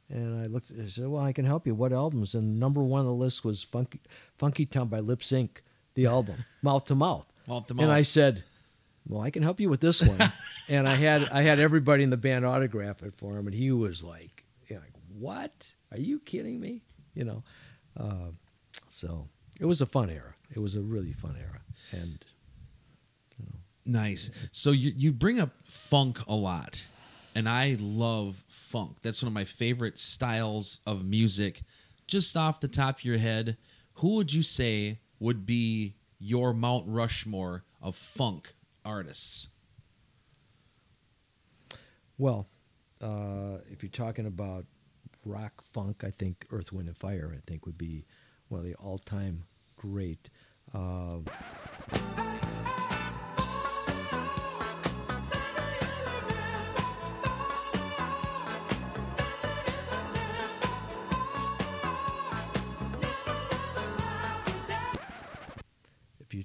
And 0.09 0.43
I 0.43 0.47
looked. 0.47 0.73
I 0.73 0.89
said, 0.89 1.07
"Well, 1.07 1.23
I 1.23 1.33
can 1.33 1.45
help 1.45 1.67
you. 1.67 1.75
What 1.75 1.93
albums?" 1.93 2.35
And 2.35 2.59
number 2.59 2.83
one 2.83 3.01
on 3.01 3.07
the 3.07 3.13
list 3.13 3.45
was 3.45 3.63
"Funky 3.63 4.01
Funky 4.37 4.67
Town" 4.67 4.89
by 4.89 5.01
Lipps 5.01 5.31
Inc., 5.33 5.59
the 5.95 6.07
album, 6.07 6.45
mouth 6.63 6.85
to 6.87 6.95
mouth. 6.95 7.27
Mouth 7.47 7.67
to 7.69 7.75
mouth. 7.75 7.85
And. 7.85 7.93
I 7.93 8.03
said, 8.03 8.43
"Well, 9.07 9.23
I 9.23 9.31
can 9.31 9.43
help 9.43 9.61
you 9.61 9.71
with 9.71 9.81
this 9.81 10.03
one." 10.03 10.33
and 10.69 10.89
I 10.89 10.97
had 10.97 11.29
I 11.29 11.43
had 11.43 11.61
everybody 11.61 12.03
in 12.03 12.11
the 12.11 12.17
band 12.17 12.45
autograph 12.45 13.03
it 13.03 13.15
for 13.17 13.39
him, 13.39 13.47
and 13.47 13.55
he 13.55 13.71
was 13.71 14.03
like, 14.03 14.45
you 14.67 14.77
know, 14.77 14.83
like 14.83 14.95
"What? 15.17 15.73
Are 15.93 16.01
you 16.01 16.19
kidding 16.19 16.61
me?" 16.61 16.83
You 17.15 17.25
know. 17.25 17.43
Uh, 17.97 18.31
so 18.89 19.29
it 19.61 19.67
was 19.67 19.81
a 19.81 19.87
fun 19.87 20.11
era. 20.11 20.35
It 20.51 20.59
was 20.59 20.75
a 20.75 20.81
really 20.81 21.13
fun 21.13 21.37
era, 21.39 21.61
and 21.93 22.25
Nice. 23.91 24.31
So 24.53 24.71
you 24.71 24.93
you 24.97 25.11
bring 25.11 25.41
up 25.41 25.51
funk 25.65 26.21
a 26.29 26.35
lot, 26.35 26.87
and 27.35 27.49
I 27.49 27.77
love 27.81 28.45
funk. 28.47 28.99
That's 29.03 29.21
one 29.21 29.27
of 29.27 29.33
my 29.33 29.45
favorite 29.45 29.99
styles 29.99 30.79
of 30.87 31.05
music. 31.05 31.63
Just 32.07 32.37
off 32.37 32.61
the 32.61 32.69
top 32.69 32.99
of 32.99 33.05
your 33.05 33.19
head, 33.19 33.57
who 33.95 34.15
would 34.15 34.33
you 34.33 34.45
say 34.45 35.01
would 35.19 35.45
be 35.45 35.97
your 36.21 36.55
Mount 36.55 36.85
Rushmore 36.87 37.65
of 37.83 37.97
funk 37.97 38.55
artists? 38.85 39.49
Well, 42.17 42.47
uh, 43.01 43.59
if 43.69 43.83
you're 43.83 43.91
talking 43.91 44.27
about 44.27 44.67
rock 45.25 45.65
funk, 45.65 46.05
I 46.05 46.11
think 46.11 46.47
Earth, 46.51 46.73
Wind, 46.73 46.87
and 46.87 46.97
Fire, 46.97 47.35
I 47.37 47.41
think 47.45 47.67
would 47.67 47.79
be 47.79 48.07
one 48.49 48.61
of 48.61 48.67
the 48.67 48.75
all-time 48.75 49.47
great. 49.77 50.31
Uh, 50.73 51.19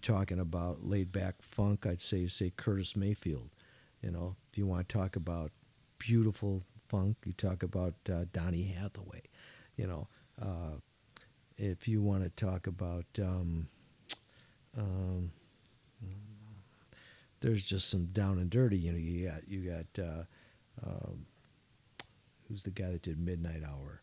talking 0.06 0.40
about 0.40 0.86
laid-back 0.86 1.42
funk, 1.42 1.86
I'd 1.88 2.00
say 2.00 2.28
say 2.28 2.52
Curtis 2.56 2.96
Mayfield. 2.96 3.50
You 4.02 4.12
know, 4.12 4.36
if 4.52 4.58
you 4.58 4.68
want 4.68 4.88
to 4.88 4.98
talk 4.98 5.16
about 5.16 5.52
beautiful 5.98 6.62
funk, 6.88 7.18
you 7.26 7.34
talk 7.34 7.64
about 7.64 7.96
uh, 8.08 8.26
Donny 8.32 8.64
Hathaway. 8.64 9.24
You 9.76 9.88
know, 9.88 10.08
uh, 10.40 10.78
if 11.58 11.88
you 11.88 12.04
want 12.04 12.24
to 12.24 12.30
talk 12.30 12.68
about 12.68 13.06
um, 13.20 13.68
um, 14.78 15.32
there's 17.42 17.64
just 17.64 17.90
some 17.90 18.06
down 18.06 18.38
and 18.38 18.50
dirty. 18.50 18.78
You 18.78 18.92
know, 18.92 18.98
you 19.00 19.28
got 19.28 19.48
you 19.48 19.60
got 19.72 20.04
uh, 20.04 20.24
um, 20.86 21.26
who's 22.48 22.64
the 22.64 22.72
guy 22.72 22.92
that 22.92 23.02
did 23.02 23.20
Midnight 23.20 23.64
Hour? 23.64 24.02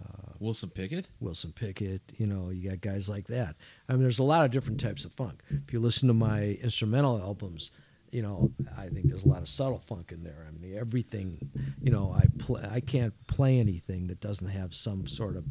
Uh, 0.00 0.23
Wilson 0.38 0.70
Pickett. 0.70 1.08
Wilson 1.20 1.52
Pickett. 1.52 2.02
You 2.16 2.26
know, 2.26 2.50
you 2.50 2.70
got 2.70 2.80
guys 2.80 3.08
like 3.08 3.26
that. 3.28 3.56
I 3.88 3.92
mean, 3.92 4.02
there's 4.02 4.18
a 4.18 4.24
lot 4.24 4.44
of 4.44 4.50
different 4.50 4.80
types 4.80 5.04
of 5.04 5.12
funk. 5.12 5.42
If 5.50 5.72
you 5.72 5.80
listen 5.80 6.08
to 6.08 6.14
my 6.14 6.58
instrumental 6.62 7.20
albums, 7.20 7.70
you 8.10 8.22
know, 8.22 8.52
I 8.78 8.88
think 8.88 9.08
there's 9.08 9.24
a 9.24 9.28
lot 9.28 9.42
of 9.42 9.48
subtle 9.48 9.80
funk 9.80 10.12
in 10.12 10.22
there. 10.22 10.46
I 10.46 10.52
mean, 10.52 10.76
everything. 10.78 11.50
You 11.82 11.90
know, 11.90 12.12
I 12.12 12.26
play. 12.38 12.62
I 12.70 12.80
can't 12.80 13.14
play 13.26 13.58
anything 13.58 14.06
that 14.06 14.20
doesn't 14.20 14.48
have 14.48 14.74
some 14.74 15.06
sort 15.06 15.36
of 15.36 15.44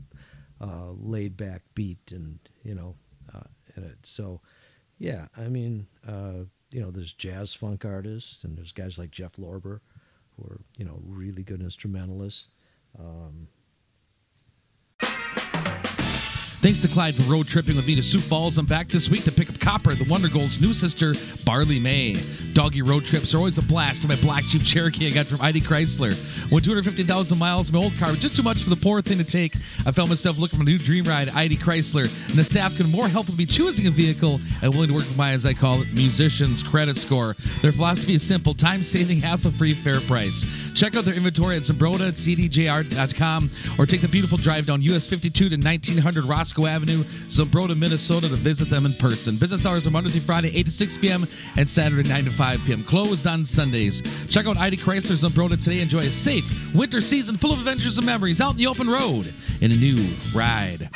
uh, 0.61 0.91
laid 0.91 1.35
back 1.35 1.63
beat 1.75 2.11
and 2.11 2.39
you 2.63 2.73
know 2.73 2.95
uh, 3.33 3.41
in 3.75 3.83
it. 3.83 3.97
So, 4.03 4.41
yeah, 4.97 5.27
I 5.37 5.49
mean, 5.49 5.87
uh, 6.07 6.45
you 6.71 6.81
know, 6.81 6.89
there's 6.89 7.13
jazz 7.13 7.53
funk 7.53 7.83
artists 7.85 8.43
and 8.43 8.57
there's 8.57 8.71
guys 8.71 8.97
like 8.97 9.11
Jeff 9.11 9.33
Lorber, 9.33 9.81
who 10.37 10.43
are 10.45 10.61
you 10.77 10.85
know 10.85 11.01
really 11.05 11.43
good 11.43 11.61
instrumentalists. 11.61 12.47
Um, 12.97 13.47
Thanks 16.63 16.81
to 16.81 16.87
Clyde 16.87 17.13
for 17.13 17.29
road 17.29 17.45
tripping 17.45 17.75
with 17.75 17.85
me 17.85 17.93
to 17.95 18.01
Sioux 18.01 18.19
Falls. 18.19 18.57
I'm 18.57 18.65
back 18.65 18.87
this 18.87 19.09
week 19.09 19.25
to 19.25 19.33
pick 19.33 19.49
up 19.49 19.52
Copper, 19.63 19.95
the 19.95 20.03
Wonder 20.09 20.27
Gold's 20.27 20.61
new 20.61 20.73
sister, 20.73 21.13
Barley 21.45 21.79
May. 21.79 22.15
Doggy 22.53 22.81
road 22.81 23.05
trips 23.05 23.33
are 23.33 23.37
always 23.37 23.57
a 23.57 23.61
blast 23.61 24.05
my 24.07 24.15
black 24.17 24.43
Jeep 24.43 24.63
Cherokee 24.63 25.07
I 25.07 25.11
got 25.11 25.25
from 25.25 25.41
ID 25.41 25.61
Chrysler. 25.61 26.11
Went 26.51 26.65
250,000 26.65 27.37
miles, 27.39 27.71
my 27.71 27.79
old 27.79 27.95
car 27.97 28.09
was 28.09 28.19
just 28.19 28.35
too 28.35 28.43
much 28.43 28.63
for 28.63 28.69
the 28.69 28.75
poor 28.75 29.01
thing 29.01 29.17
to 29.17 29.23
take. 29.23 29.55
I 29.87 29.91
found 29.91 30.09
myself 30.09 30.37
looking 30.37 30.57
for 30.57 30.63
a 30.63 30.65
new 30.65 30.77
dream 30.77 31.05
ride, 31.05 31.29
ID 31.29 31.55
Chrysler, 31.55 32.03
and 32.29 32.37
the 32.37 32.43
staff 32.43 32.75
can 32.75 32.91
more 32.91 33.07
help 33.07 33.27
with 33.27 33.37
me 33.37 33.45
choosing 33.45 33.87
a 33.87 33.91
vehicle 33.91 34.41
and 34.61 34.73
willing 34.73 34.89
to 34.89 34.93
work 34.93 35.03
with 35.03 35.17
my, 35.17 35.31
as 35.31 35.45
I 35.45 35.53
call 35.53 35.81
it, 35.81 35.93
musician's 35.93 36.61
credit 36.61 36.97
score. 36.97 37.35
Their 37.61 37.71
philosophy 37.71 38.15
is 38.15 38.23
simple 38.23 38.53
time 38.53 38.83
saving, 38.83 39.19
hassle 39.19 39.51
free, 39.51 39.73
fair 39.73 40.01
price. 40.01 40.45
Check 40.75 40.95
out 40.95 41.05
their 41.05 41.13
inventory 41.13 41.55
at 41.55 41.61
Zumbrota 41.61 42.09
at 42.09 42.15
cdjr.com 42.15 43.49
or 43.79 43.85
take 43.85 44.01
the 44.01 44.07
beautiful 44.07 44.37
drive 44.37 44.65
down 44.65 44.81
US 44.81 45.05
52 45.05 45.49
to 45.49 45.55
1900 45.55 46.23
Roscoe 46.25 46.65
Avenue, 46.65 47.03
Zumbrota, 47.03 47.77
Minnesota 47.77 48.27
to 48.27 48.35
visit 48.35 48.69
them 48.69 48.85
in 48.85 48.93
person. 48.93 49.35
Business 49.53 49.71
hours 49.71 49.85
are 49.85 49.91
Monday 49.91 50.09
through 50.09 50.21
Friday, 50.21 50.49
8 50.57 50.65
to 50.65 50.71
6 50.71 50.97
p.m. 50.97 51.27
and 51.57 51.69
Saturday, 51.69 52.09
9 52.09 52.23
to 52.23 52.31
5 52.31 52.65
p.m. 52.65 52.83
Closed 52.85 53.27
on 53.27 53.45
Sundays. 53.45 54.01
Check 54.27 54.47
out 54.47 54.57
ID 54.57 54.77
Chrysler 54.77 55.15
Zumbrota 55.15 55.63
today. 55.63 55.79
Enjoy 55.79 55.99
a 55.99 56.09
safe 56.09 56.73
winter 56.73 57.01
season 57.01 57.37
full 57.37 57.53
of 57.53 57.59
adventures 57.59 57.99
and 57.99 58.05
memories 58.07 58.41
out 58.41 58.53
in 58.53 58.57
the 58.57 58.65
open 58.65 58.89
road 58.89 59.31
in 59.61 59.71
a 59.71 59.75
new 59.75 59.95
ride. 60.33 60.89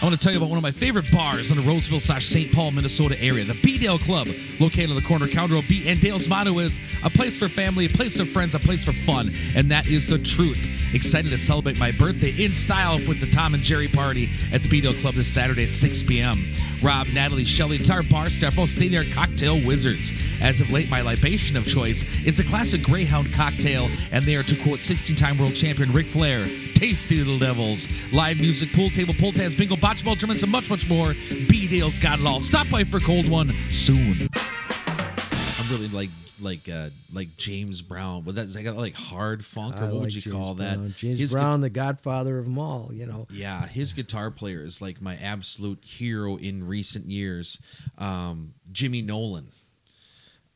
I 0.00 0.06
want 0.06 0.18
to 0.18 0.22
tell 0.22 0.32
you 0.32 0.38
about 0.38 0.48
one 0.48 0.56
of 0.56 0.62
my 0.62 0.70
favorite 0.70 1.12
bars 1.12 1.50
in 1.50 1.58
the 1.58 1.62
Roseville 1.62 2.00
slash 2.00 2.24
St. 2.24 2.50
Paul, 2.52 2.70
Minnesota 2.70 3.20
area, 3.20 3.44
the 3.44 3.58
B 3.62 3.76
Dale 3.76 3.98
Club, 3.98 4.28
located 4.58 4.88
on 4.88 4.96
the 4.96 5.02
corner 5.02 5.26
of 5.26 5.30
County 5.30 5.60
B. 5.68 5.86
And 5.86 6.00
Dale's 6.00 6.26
motto 6.26 6.58
is 6.58 6.80
a 7.04 7.10
place 7.10 7.38
for 7.38 7.50
family, 7.50 7.84
a 7.84 7.90
place 7.90 8.16
for 8.16 8.24
friends, 8.24 8.54
a 8.54 8.58
place 8.58 8.82
for 8.82 8.92
fun. 8.92 9.28
And 9.54 9.70
that 9.70 9.88
is 9.88 10.06
the 10.08 10.18
truth. 10.18 10.58
Excited 10.94 11.28
to 11.32 11.36
celebrate 11.36 11.78
my 11.78 11.92
birthday 11.92 12.30
in 12.30 12.54
style 12.54 12.96
with 13.06 13.20
the 13.20 13.30
Tom 13.30 13.52
and 13.52 13.62
Jerry 13.62 13.88
party 13.88 14.30
at 14.54 14.62
the 14.62 14.70
B 14.70 14.80
Dale 14.80 14.94
Club 14.94 15.16
this 15.16 15.28
Saturday 15.28 15.64
at 15.64 15.70
6 15.70 16.04
p.m. 16.04 16.50
Rob, 16.82 17.06
Natalie, 17.08 17.44
Shelley, 17.44 17.78
our 17.90 18.02
bar 18.02 18.30
staff 18.30 18.58
all 18.58 18.66
stay 18.66 18.88
there 18.88 19.04
cocktail 19.12 19.62
wizards. 19.66 20.12
As 20.40 20.62
of 20.62 20.70
late, 20.70 20.88
my 20.88 21.02
libation 21.02 21.58
of 21.58 21.66
choice 21.66 22.04
is 22.24 22.38
the 22.38 22.44
classic 22.44 22.82
Greyhound 22.82 23.34
cocktail, 23.34 23.90
and 24.12 24.24
they 24.24 24.34
are 24.34 24.42
to 24.44 24.56
quote 24.62 24.80
16 24.80 25.14
time 25.14 25.36
world 25.36 25.54
champion 25.54 25.92
Ric 25.92 26.06
Flair 26.06 26.46
tasty 26.80 27.16
little 27.16 27.38
devils. 27.38 27.86
Live 28.10 28.38
music, 28.40 28.72
pool 28.72 28.88
table, 28.88 29.12
pull 29.18 29.32
tabs, 29.32 29.54
bingo, 29.54 29.76
bocce 29.76 30.02
ball 30.02 30.14
tournaments, 30.16 30.42
and 30.42 30.50
much, 30.50 30.70
much 30.70 30.88
more. 30.88 31.12
B 31.50 31.68
Dale's 31.68 31.98
got 31.98 32.18
it 32.20 32.26
all. 32.26 32.40
Stop 32.40 32.70
by 32.70 32.84
for 32.84 32.96
a 32.96 33.00
cold 33.00 33.28
one 33.30 33.52
soon. 33.68 34.16
I'm 34.34 35.70
really 35.70 35.88
like 35.88 36.08
like 36.40 36.70
uh 36.70 36.88
like 37.12 37.36
James 37.36 37.82
Brown, 37.82 38.22
but 38.22 38.34
that's 38.34 38.54
like 38.54 38.64
like 38.74 38.94
hard 38.94 39.44
funk 39.44 39.76
or 39.76 39.84
I 39.84 39.92
what 39.92 40.00
would 40.00 40.14
you 40.14 40.22
James 40.22 40.34
call 40.34 40.54
Brown. 40.54 40.84
that? 40.86 40.96
James 40.96 41.18
His 41.18 41.32
gu- 41.32 41.36
Brown, 41.36 41.60
the 41.60 41.68
godfather 41.68 42.38
of 42.38 42.46
them 42.46 42.58
all. 42.58 42.88
You 42.94 43.04
know, 43.04 43.26
yeah, 43.30 43.66
his 43.66 43.92
guitar 43.92 44.30
player 44.30 44.62
is 44.64 44.80
like 44.80 45.02
my 45.02 45.16
absolute 45.18 45.84
hero 45.84 46.36
in 46.36 46.66
recent 46.66 47.04
years. 47.10 47.60
Um, 47.98 48.54
Jimmy 48.72 49.02
Nolen. 49.02 49.48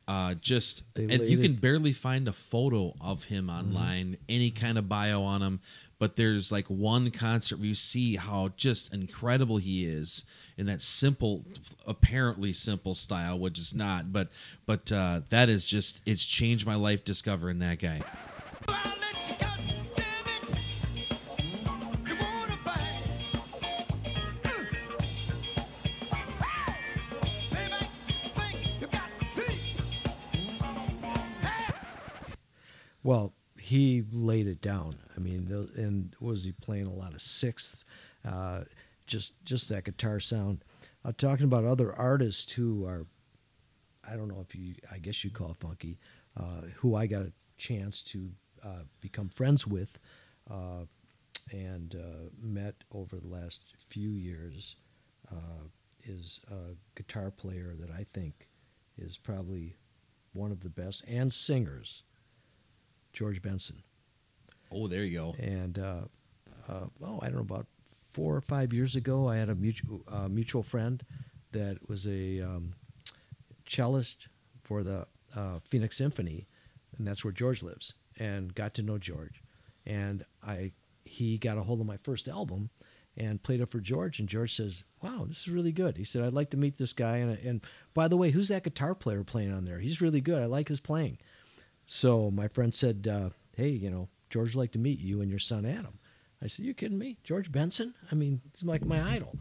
Uh, 0.07 0.35
just 0.35 0.83
and 0.97 1.11
you 1.23 1.39
can 1.39 1.55
barely 1.55 1.95
find 1.95 2.29
a 2.29 2.33
photo 2.33 2.95
of 3.01 3.25
him 3.25 3.47
Mm-hmm. 3.47 3.57
online, 3.75 4.17
any 4.29 4.51
kind 4.51 4.77
of 4.77 4.87
bio 4.87 5.23
on 5.23 5.41
him. 5.43 5.61
But 5.99 6.17
there's 6.17 6.51
like 6.51 6.67
one 6.67 7.11
concert 7.11 7.59
where 7.59 7.69
you 7.69 7.75
see 7.75 8.17
how 8.17 8.51
just 8.57 8.93
incredible 8.93 9.59
he 9.59 9.87
is 9.87 10.25
in 10.57 10.67
that 10.67 10.83
simple, 10.83 11.45
apparently 11.87 12.53
simple 12.53 12.95
style, 12.95 13.39
which 13.39 13.59
is 13.59 13.75
not. 13.75 14.13
But 14.13 14.29
but 14.67 14.91
uh, 14.93 15.21
that 15.31 15.49
is 15.49 15.65
just 15.65 16.01
it's 16.07 16.25
changed 16.25 16.67
my 16.67 16.75
life 16.75 17.05
discovering 17.05 17.59
that 17.61 17.79
guy. 17.79 18.03
Well, 33.05 33.35
he 33.65 34.05
laid 34.13 34.47
it 34.47 34.61
down. 34.61 34.95
I 35.17 35.21
mean, 35.21 35.49
and 35.75 36.15
was 36.21 36.45
he 36.45 36.53
playing 36.53 36.85
a 36.85 36.93
lot 36.93 37.15
of 37.15 37.23
sixths? 37.23 37.87
Uh, 38.23 38.65
just 39.07 39.43
just 39.47 39.71
that 39.71 39.85
guitar 39.85 40.21
sound. 40.21 40.63
Uh, 41.03 41.13
talking 41.17 41.47
about 41.47 41.65
other 41.65 41.91
artists 41.91 42.53
who 42.53 42.85
are, 42.85 43.07
I 44.07 44.17
don't 44.17 44.29
know 44.29 44.45
if 44.47 44.55
you, 44.55 44.75
I 44.93 44.99
guess 44.99 45.25
you 45.25 45.31
call 45.31 45.55
funky, 45.55 45.99
uh, 46.39 46.69
who 46.77 46.95
I 46.95 47.07
got 47.07 47.23
a 47.23 47.33
chance 47.57 48.03
to 48.03 48.31
uh, 48.63 48.85
become 49.01 49.31
friends 49.31 49.67
with, 49.67 49.99
uh, 50.51 50.85
and 51.51 51.95
uh, 51.95 52.29
met 52.39 52.75
over 52.93 53.17
the 53.17 53.29
last 53.29 53.73
few 53.79 54.11
years, 54.11 54.77
is 56.05 56.41
a 56.51 56.77
guitar 56.97 57.31
player 57.31 57.75
that 57.81 57.91
I 57.91 58.05
think 58.13 58.51
is 58.99 59.17
probably 59.17 59.77
one 60.35 60.53
of 60.53 60.61
the 60.61 60.69
best 60.69 61.03
and 61.09 61.33
singers. 61.33 62.03
George 63.15 63.41
Benson. 63.41 63.83
Oh, 64.71 64.89
there 64.89 65.05
you 65.05 65.19
go. 65.19 65.35
And 65.39 65.79
uh, 65.79 66.03
uh, 66.69 66.87
oh, 67.03 67.21
I 67.23 67.27
don't 67.27 67.37
know 67.37 67.41
about 67.41 67.67
four 68.11 68.37
or 68.37 68.41
five 68.41 68.73
years 68.73 68.95
ago, 68.95 69.29
I 69.29 69.37
had 69.37 69.49
a 69.49 69.55
mutual 69.55 70.03
uh, 70.09 70.29
mutual 70.29 70.63
friend 70.63 71.03
that 71.53 71.89
was 71.89 72.07
a 72.07 72.41
um, 72.41 72.75
cellist 73.67 74.29
for 74.63 74.83
the 74.83 75.07
uh, 75.35 75.61
Phoenix 75.65 75.97
Symphony, 75.97 76.47
and 76.97 77.07
that's 77.07 77.25
where 77.25 77.33
George 77.33 77.63
lives. 77.63 77.95
And 78.19 78.55
got 78.55 78.75
to 78.75 78.83
know 78.83 78.99
George, 78.99 79.43
and 79.85 80.25
I 80.47 80.73
he 81.05 81.39
got 81.39 81.59
a 81.59 81.63
hold 81.63 81.81
of 81.81 81.87
my 81.87 81.97
first 81.97 82.29
album 82.29 82.71
and 83.17 83.43
played 83.43 83.61
it 83.61 83.69
for 83.69 83.81
George. 83.81 84.21
And 84.21 84.29
George 84.29 84.55
says, 84.55 84.85
"Wow, 85.03 85.25
this 85.27 85.41
is 85.41 85.49
really 85.49 85.73
good." 85.73 85.97
He 85.97 86.05
said, 86.05 86.23
"I'd 86.23 86.33
like 86.33 86.51
to 86.51 86.57
meet 86.57 86.79
this 86.79 86.93
guy." 86.93 87.17
And, 87.17 87.37
and 87.39 87.61
by 87.93 88.07
the 88.07 88.17
way, 88.17 88.31
who's 88.31 88.49
that 88.49 88.63
guitar 88.63 88.95
player 88.95 89.25
playing 89.25 89.53
on 89.53 89.65
there? 89.65 89.81
He's 89.81 90.01
really 90.01 90.21
good. 90.21 90.41
I 90.41 90.47
like 90.47 90.69
his 90.69 90.81
playing. 90.81 91.19
So 91.87 92.31
my 92.31 92.49
friend 92.49 92.75
said, 92.75 93.09
uh, 93.11 93.31
"Hey, 93.57 93.71
you 93.71 93.91
know, 93.91 94.09
George 94.31 94.55
would 94.55 94.61
like 94.61 94.73
to 94.73 94.79
meet 94.79 95.01
you 95.01 95.21
and 95.21 95.31
your 95.31 95.39
son 95.39 95.67
Adam." 95.67 95.99
I 96.43 96.47
said, 96.47 96.65
"You 96.65 96.75
kidding 96.75 96.99
me, 96.99 97.19
George 97.25 97.51
Benson? 97.51 97.95
I 98.11 98.15
mean, 98.15 98.41
he's 98.53 98.63
like 98.65 98.85
my 98.85 99.03
idol." 99.03 99.37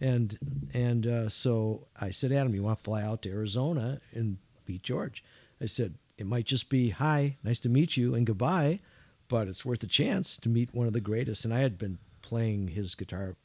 And 0.00 0.38
and 0.72 1.06
uh, 1.06 1.28
so 1.28 1.86
I 2.00 2.10
said, 2.10 2.32
"Adam, 2.32 2.54
you 2.54 2.62
want 2.62 2.78
to 2.78 2.84
fly 2.84 3.02
out 3.02 3.22
to 3.22 3.30
Arizona 3.30 4.00
and 4.12 4.38
meet 4.66 4.82
George?" 4.82 5.22
I 5.60 5.66
said, 5.66 5.94
"It 6.18 6.26
might 6.26 6.46
just 6.46 6.68
be 6.68 6.90
hi, 6.90 7.36
nice 7.42 7.60
to 7.60 7.68
meet 7.68 7.96
you, 7.96 8.14
and 8.14 8.26
goodbye, 8.26 8.80
but 9.28 9.48
it's 9.48 9.64
worth 9.64 9.82
a 9.82 9.88
chance 9.88 10.36
to 10.38 10.48
meet 10.48 10.74
one 10.74 10.86
of 10.86 10.92
the 10.92 11.00
greatest." 11.00 11.44
And 11.44 11.54
I 11.54 11.60
had 11.60 11.78
been 11.78 11.98
playing 12.22 12.68
his 12.68 12.94
guitar 12.94 13.36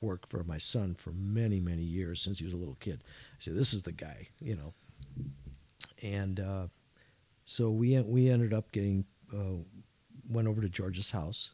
work 0.00 0.28
for 0.28 0.42
my 0.42 0.58
son 0.58 0.94
for 0.94 1.12
many 1.12 1.60
many 1.60 1.82
years 1.82 2.20
since 2.20 2.38
he 2.38 2.44
was 2.44 2.54
a 2.54 2.56
little 2.56 2.76
kid. 2.80 3.00
I 3.04 3.36
said, 3.38 3.54
"This 3.54 3.72
is 3.72 3.82
the 3.82 3.92
guy," 3.92 4.28
you 4.40 4.56
know. 4.56 4.74
And 6.02 6.40
uh, 6.40 6.66
so 7.44 7.70
we 7.70 7.98
we 8.00 8.28
ended 8.28 8.52
up 8.52 8.72
getting 8.72 9.04
uh, 9.32 9.62
went 10.28 10.48
over 10.48 10.62
to 10.62 10.68
George's 10.68 11.10
house 11.10 11.52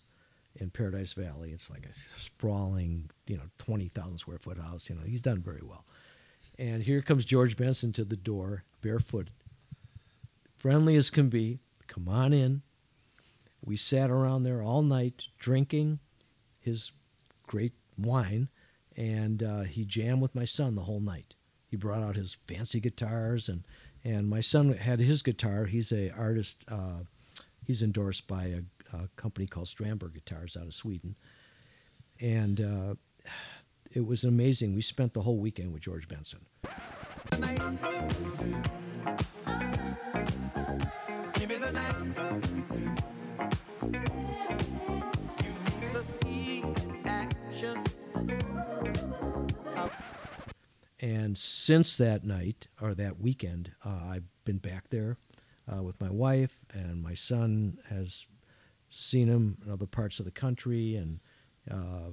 in 0.56 0.70
Paradise 0.70 1.12
Valley. 1.12 1.50
It's 1.52 1.70
like 1.70 1.86
a 1.86 2.18
sprawling, 2.18 3.10
you 3.26 3.36
know, 3.36 3.50
twenty 3.58 3.88
thousand 3.88 4.18
square 4.18 4.38
foot 4.38 4.58
house. 4.58 4.88
You 4.88 4.96
know, 4.96 5.02
he's 5.04 5.22
done 5.22 5.40
very 5.40 5.62
well. 5.62 5.84
And 6.58 6.82
here 6.82 7.02
comes 7.02 7.24
George 7.24 7.56
Benson 7.56 7.92
to 7.92 8.04
the 8.04 8.16
door, 8.16 8.64
barefoot, 8.80 9.30
friendly 10.56 10.96
as 10.96 11.10
can 11.10 11.28
be. 11.28 11.60
Come 11.86 12.08
on 12.08 12.32
in. 12.32 12.62
We 13.64 13.76
sat 13.76 14.10
around 14.10 14.42
there 14.42 14.62
all 14.62 14.82
night 14.82 15.26
drinking 15.38 16.00
his 16.58 16.92
great 17.46 17.72
wine, 17.96 18.48
and 18.96 19.42
uh, 19.42 19.62
he 19.62 19.84
jammed 19.84 20.20
with 20.20 20.34
my 20.34 20.44
son 20.44 20.74
the 20.74 20.82
whole 20.82 21.00
night. 21.00 21.34
He 21.66 21.76
brought 21.76 22.02
out 22.02 22.16
his 22.16 22.34
fancy 22.34 22.80
guitars, 22.80 23.48
and 23.48 23.64
and 24.08 24.28
my 24.28 24.40
son 24.40 24.72
had 24.72 25.00
his 25.00 25.22
guitar. 25.22 25.66
He's 25.66 25.92
a 25.92 26.10
artist. 26.16 26.64
Uh, 26.66 27.04
he's 27.66 27.82
endorsed 27.82 28.26
by 28.26 28.44
a, 28.44 28.62
a 28.96 29.08
company 29.16 29.46
called 29.46 29.66
Strandberg 29.66 30.14
Guitars 30.14 30.56
out 30.56 30.66
of 30.66 30.72
Sweden, 30.74 31.14
and 32.18 32.60
uh, 32.60 32.94
it 33.92 34.06
was 34.06 34.24
amazing. 34.24 34.74
We 34.74 34.80
spent 34.80 35.12
the 35.12 35.20
whole 35.20 35.36
weekend 35.36 35.74
with 35.74 35.82
George 35.82 36.08
Benson. 36.08 36.46
Give 41.34 41.48
me 41.48 41.56
the 41.56 41.72
night. 41.72 42.57
And 51.00 51.38
since 51.38 51.96
that 51.96 52.24
night 52.24 52.66
or 52.80 52.94
that 52.94 53.20
weekend, 53.20 53.72
uh, 53.84 54.00
I've 54.10 54.24
been 54.44 54.58
back 54.58 54.90
there 54.90 55.16
uh, 55.72 55.82
with 55.82 56.00
my 56.00 56.10
wife, 56.10 56.58
and 56.72 57.02
my 57.02 57.14
son 57.14 57.78
has 57.88 58.26
seen 58.90 59.28
him 59.28 59.58
in 59.64 59.70
other 59.70 59.86
parts 59.86 60.18
of 60.18 60.24
the 60.24 60.30
country, 60.30 60.96
and 60.96 61.20
uh, 61.70 62.10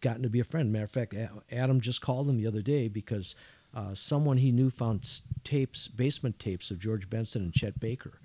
gotten 0.00 0.22
to 0.22 0.30
be 0.30 0.40
a 0.40 0.44
friend. 0.44 0.72
Matter 0.72 0.84
of 0.84 0.90
fact, 0.90 1.14
Adam 1.50 1.80
just 1.80 2.00
called 2.00 2.28
him 2.28 2.36
the 2.36 2.46
other 2.46 2.62
day 2.62 2.88
because 2.88 3.36
uh, 3.74 3.94
someone 3.94 4.38
he 4.38 4.52
knew 4.52 4.70
found 4.70 5.22
tapes, 5.44 5.88
basement 5.88 6.38
tapes 6.38 6.70
of 6.70 6.78
George 6.78 7.08
Benson 7.08 7.42
and 7.42 7.52
Chet 7.54 7.80
Baker, 7.80 8.20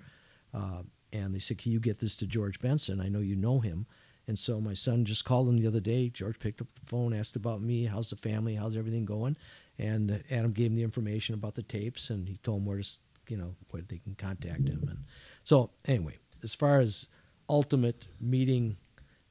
uh, 0.52 0.82
and 1.12 1.34
they 1.34 1.38
said, 1.38 1.58
"Can 1.58 1.72
you 1.72 1.80
get 1.80 2.00
this 2.00 2.16
to 2.16 2.26
George 2.26 2.58
Benson? 2.58 3.00
I 3.00 3.08
know 3.08 3.20
you 3.20 3.36
know 3.36 3.60
him." 3.60 3.86
And 4.28 4.38
so 4.38 4.60
my 4.60 4.74
son 4.74 5.04
just 5.04 5.24
called 5.24 5.48
him 5.48 5.56
the 5.56 5.68
other 5.68 5.80
day. 5.80 6.08
George 6.08 6.38
picked 6.38 6.60
up 6.60 6.66
the 6.74 6.86
phone, 6.86 7.12
asked 7.12 7.36
about 7.36 7.62
me, 7.62 7.84
how's 7.84 8.10
the 8.10 8.16
family, 8.16 8.56
how's 8.56 8.76
everything 8.76 9.04
going, 9.04 9.36
and 9.78 10.10
uh, 10.10 10.18
Adam 10.30 10.52
gave 10.52 10.68
him 10.68 10.76
the 10.76 10.82
information 10.82 11.34
about 11.34 11.54
the 11.54 11.62
tapes, 11.62 12.10
and 12.10 12.28
he 12.28 12.36
told 12.38 12.60
him 12.60 12.66
where 12.66 12.80
to, 12.80 12.88
you 13.28 13.36
know, 13.36 13.54
where 13.70 13.82
they 13.82 13.98
can 13.98 14.14
contact 14.14 14.68
him. 14.68 14.86
And 14.88 15.04
so 15.44 15.70
anyway, 15.84 16.18
as 16.42 16.54
far 16.54 16.80
as 16.80 17.06
ultimate 17.48 18.06
meeting, 18.20 18.76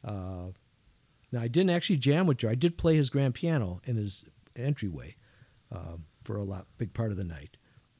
uh, 0.03 0.47
now 1.31 1.41
I 1.41 1.47
didn't 1.47 1.71
actually 1.71 1.97
jam 1.97 2.27
with 2.27 2.37
Joe. 2.37 2.49
I 2.49 2.55
did 2.55 2.77
play 2.77 2.95
his 2.95 3.09
grand 3.09 3.33
piano 3.33 3.81
in 3.85 3.95
his 3.95 4.25
entryway 4.55 5.15
um, 5.71 6.05
for 6.23 6.37
a 6.37 6.43
lot, 6.43 6.67
big 6.77 6.93
part 6.93 7.11
of 7.11 7.17
the 7.17 7.23
night, 7.23 7.57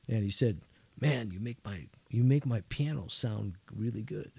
and 0.08 0.24
he 0.24 0.30
said, 0.30 0.62
"Man, 1.00 1.32
you 1.32 1.40
make 1.40 1.64
my 1.66 1.88
you 2.10 2.24
make 2.24 2.46
my 2.46 2.62
piano 2.70 3.08
sound 3.08 3.56
really 3.76 4.04
good." 4.04 4.32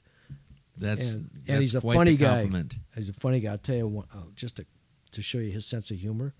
That's 0.78 1.14
and, 1.14 1.30
that's 1.32 1.48
and 1.48 1.60
he's 1.60 1.74
a 1.74 1.80
funny 1.80 2.16
guy. 2.16 2.48
He's 2.94 3.08
a 3.08 3.14
funny 3.14 3.40
guy. 3.40 3.52
I'll 3.52 3.58
tell 3.58 3.76
you 3.76 3.86
one, 3.86 4.06
uh, 4.14 4.22
just 4.34 4.56
to, 4.56 4.66
to 5.12 5.22
show 5.22 5.38
you 5.38 5.50
his 5.50 5.66
sense 5.66 5.90
of 5.90 5.98
humor. 5.98 6.34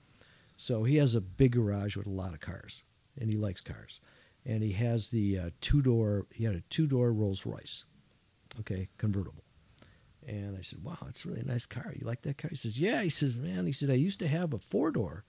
So 0.57 0.85
he 0.85 0.97
has 0.97 1.15
a 1.15 1.21
big 1.21 1.53
garage 1.53 1.97
with 1.97 2.07
a 2.07 2.11
lot 2.11 2.33
of 2.33 2.41
cars, 2.41 2.83
and 3.21 3.31
he 3.31 3.37
likes 3.37 3.61
cars. 3.61 4.01
And 4.45 4.63
he 4.63 4.73
has 4.73 5.11
the 5.11 5.39
uh, 5.39 5.51
two 5.61 5.83
door. 5.83 6.27
He 6.33 6.45
had 6.45 6.55
a 6.55 6.63
two 6.71 6.87
door 6.87 7.13
Rolls 7.13 7.45
Royce, 7.45 7.85
okay, 8.61 8.89
convertible. 8.97 9.45
And 10.27 10.57
I 10.57 10.63
said, 10.63 10.83
"Wow, 10.83 10.99
it's 11.09 11.25
a 11.25 11.29
really 11.29 11.43
nice 11.43 11.67
car. 11.67 11.93
You 11.95 12.07
like 12.07 12.23
that 12.23 12.39
car?" 12.39 12.51
He 12.51 12.57
says, 12.57 12.79
"Yeah." 12.79 13.03
He 13.03 13.11
says, 13.11 13.39
"Man," 13.39 13.67
he 13.67 13.73
said, 13.73 13.91
"I 13.91 13.95
used 13.95 14.19
to 14.21 14.29
have 14.29 14.53
a 14.53 14.59
four 14.59 14.91
door 14.91 15.25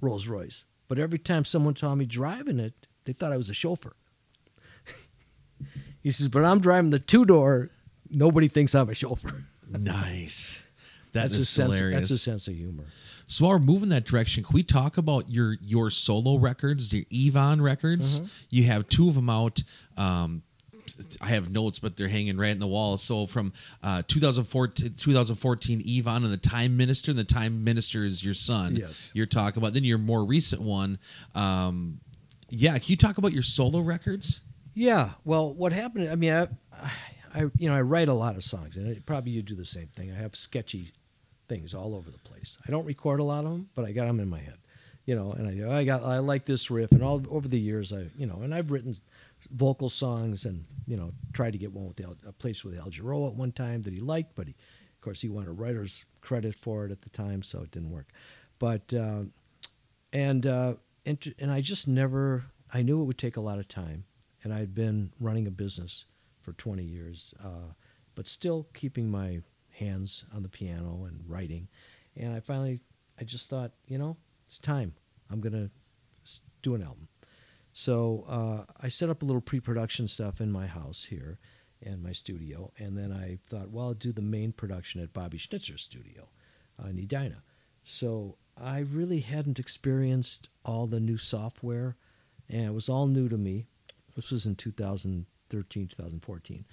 Rolls 0.00 0.26
Royce, 0.26 0.64
but 0.86 0.98
every 0.98 1.18
time 1.18 1.44
someone 1.44 1.76
saw 1.76 1.94
me 1.94 2.04
driving 2.04 2.58
it, 2.58 2.86
they 3.04 3.12
thought 3.12 3.32
I 3.32 3.36
was 3.36 3.50
a 3.50 3.54
chauffeur." 3.54 3.96
he 6.02 6.10
says, 6.10 6.28
"But 6.28 6.44
I'm 6.44 6.60
driving 6.60 6.90
the 6.90 6.98
two 6.98 7.24
door. 7.24 7.70
Nobody 8.10 8.48
thinks 8.48 8.74
I'm 8.74 8.90
a 8.90 8.94
chauffeur." 8.94 9.44
Nice. 9.68 10.62
That 11.12 11.24
that's 11.24 11.36
a 11.36 11.44
sense. 11.44 11.78
That's 11.78 12.10
a 12.10 12.16
sense 12.16 12.48
of 12.48 12.54
humor. 12.54 12.86
So 13.32 13.46
while 13.46 13.54
we're 13.54 13.64
moving 13.64 13.88
that 13.88 14.04
direction, 14.04 14.44
can 14.44 14.52
we 14.52 14.62
talk 14.62 14.98
about 14.98 15.30
your 15.30 15.56
your 15.62 15.88
solo 15.88 16.36
records, 16.36 16.92
your 16.92 17.04
Yvonne 17.10 17.62
records? 17.62 18.20
Mm-hmm. 18.20 18.26
You 18.50 18.64
have 18.64 18.88
two 18.88 19.08
of 19.08 19.14
them 19.14 19.30
out. 19.30 19.62
Um, 19.96 20.42
I 21.18 21.28
have 21.28 21.50
notes, 21.50 21.78
but 21.78 21.96
they're 21.96 22.08
hanging 22.08 22.36
right 22.36 22.50
in 22.50 22.58
the 22.58 22.66
wall. 22.66 22.98
So 22.98 23.26
from 23.26 23.54
uh, 23.82 24.02
2014, 24.06 24.94
2014, 24.98 25.82
Yvonne 25.82 26.24
and 26.24 26.32
the 26.32 26.36
Time 26.36 26.76
Minister, 26.76 27.12
and 27.12 27.18
the 27.18 27.24
Time 27.24 27.64
Minister 27.64 28.04
is 28.04 28.22
your 28.22 28.34
son. 28.34 28.76
Yes. 28.76 29.10
You're 29.14 29.24
talking 29.24 29.62
about. 29.62 29.72
Then 29.72 29.84
your 29.84 29.96
more 29.96 30.24
recent 30.24 30.60
one. 30.60 30.98
Um, 31.34 32.00
yeah, 32.50 32.72
can 32.72 32.84
you 32.88 32.98
talk 32.98 33.16
about 33.16 33.32
your 33.32 33.42
solo 33.42 33.80
records? 33.80 34.42
Yeah. 34.74 35.12
Well, 35.24 35.54
what 35.54 35.72
happened? 35.72 36.10
I 36.10 36.16
mean, 36.16 36.34
I, 36.34 36.48
I, 37.34 37.40
you 37.56 37.70
know, 37.70 37.74
I 37.74 37.80
write 37.80 38.08
a 38.08 38.14
lot 38.14 38.36
of 38.36 38.44
songs, 38.44 38.76
and 38.76 39.06
probably 39.06 39.32
you 39.32 39.40
do 39.40 39.54
the 39.54 39.64
same 39.64 39.86
thing. 39.86 40.12
I 40.12 40.16
have 40.16 40.36
sketchy 40.36 40.92
things 41.48 41.74
all 41.74 41.94
over 41.94 42.10
the 42.10 42.18
place. 42.18 42.58
I 42.66 42.70
don't 42.70 42.84
record 42.84 43.20
a 43.20 43.24
lot 43.24 43.44
of 43.44 43.50
them, 43.50 43.68
but 43.74 43.84
I 43.84 43.92
got 43.92 44.06
them 44.06 44.20
in 44.20 44.28
my 44.28 44.38
head, 44.38 44.58
you 45.04 45.14
know. 45.14 45.32
And 45.32 45.46
I, 45.48 45.78
I 45.78 45.84
got, 45.84 46.02
I 46.02 46.18
like 46.18 46.44
this 46.44 46.70
riff, 46.70 46.92
and 46.92 47.02
all 47.02 47.22
over 47.30 47.48
the 47.48 47.58
years, 47.58 47.92
I, 47.92 48.06
you 48.16 48.26
know, 48.26 48.40
and 48.42 48.54
I've 48.54 48.70
written 48.70 48.96
vocal 49.50 49.88
songs, 49.88 50.44
and 50.44 50.64
you 50.86 50.96
know, 50.96 51.12
tried 51.32 51.52
to 51.52 51.58
get 51.58 51.72
one 51.72 51.86
with 51.86 51.96
the, 51.96 52.16
a 52.26 52.32
place 52.32 52.64
with 52.64 52.78
Al 52.78 52.86
Jarreau 52.86 53.28
at 53.28 53.34
one 53.34 53.52
time 53.52 53.82
that 53.82 53.92
he 53.92 54.00
liked, 54.00 54.34
but 54.34 54.46
he, 54.46 54.52
of 54.52 55.00
course, 55.00 55.20
he 55.20 55.28
wanted 55.28 55.52
writer's 55.52 56.04
credit 56.20 56.54
for 56.54 56.86
it 56.86 56.92
at 56.92 57.02
the 57.02 57.10
time, 57.10 57.42
so 57.42 57.62
it 57.62 57.70
didn't 57.70 57.90
work. 57.90 58.08
But 58.58 58.94
uh, 58.94 59.22
and 60.12 60.46
uh, 60.46 60.74
and 61.04 61.34
and 61.38 61.50
I 61.50 61.60
just 61.60 61.88
never. 61.88 62.44
I 62.74 62.80
knew 62.80 63.02
it 63.02 63.04
would 63.04 63.18
take 63.18 63.36
a 63.36 63.40
lot 63.42 63.58
of 63.58 63.68
time, 63.68 64.04
and 64.42 64.52
I'd 64.52 64.74
been 64.74 65.12
running 65.20 65.46
a 65.46 65.50
business 65.50 66.06
for 66.40 66.54
20 66.54 66.82
years, 66.82 67.34
uh, 67.42 67.74
but 68.14 68.26
still 68.26 68.66
keeping 68.72 69.10
my 69.10 69.42
hands 69.72 70.24
on 70.34 70.42
the 70.42 70.48
piano 70.48 71.04
and 71.06 71.20
writing. 71.26 71.68
And 72.16 72.34
I 72.34 72.40
finally, 72.40 72.80
I 73.20 73.24
just 73.24 73.48
thought, 73.48 73.72
you 73.86 73.98
know, 73.98 74.16
it's 74.46 74.58
time. 74.58 74.94
I'm 75.30 75.40
gonna 75.40 75.70
do 76.62 76.74
an 76.74 76.82
album. 76.82 77.08
So 77.72 78.24
uh, 78.28 78.72
I 78.80 78.88
set 78.88 79.08
up 79.08 79.22
a 79.22 79.24
little 79.24 79.40
pre-production 79.40 80.06
stuff 80.06 80.40
in 80.40 80.52
my 80.52 80.66
house 80.66 81.04
here, 81.04 81.38
and 81.84 82.02
my 82.02 82.12
studio, 82.12 82.72
and 82.78 82.96
then 82.96 83.12
I 83.12 83.38
thought, 83.46 83.70
well, 83.70 83.86
I'll 83.86 83.94
do 83.94 84.12
the 84.12 84.22
main 84.22 84.52
production 84.52 85.00
at 85.00 85.12
Bobby 85.12 85.38
Schnitzer's 85.38 85.82
studio 85.82 86.28
uh, 86.82 86.88
in 86.88 86.98
Edina. 86.98 87.42
So 87.84 88.36
I 88.56 88.80
really 88.80 89.20
hadn't 89.20 89.58
experienced 89.58 90.48
all 90.64 90.86
the 90.86 91.00
new 91.00 91.16
software, 91.16 91.96
and 92.48 92.66
it 92.66 92.74
was 92.74 92.88
all 92.88 93.06
new 93.06 93.28
to 93.28 93.36
me. 93.36 93.66
This 94.14 94.30
was 94.30 94.46
in 94.46 94.54
2013, 94.54 95.88
2014. 95.88 96.64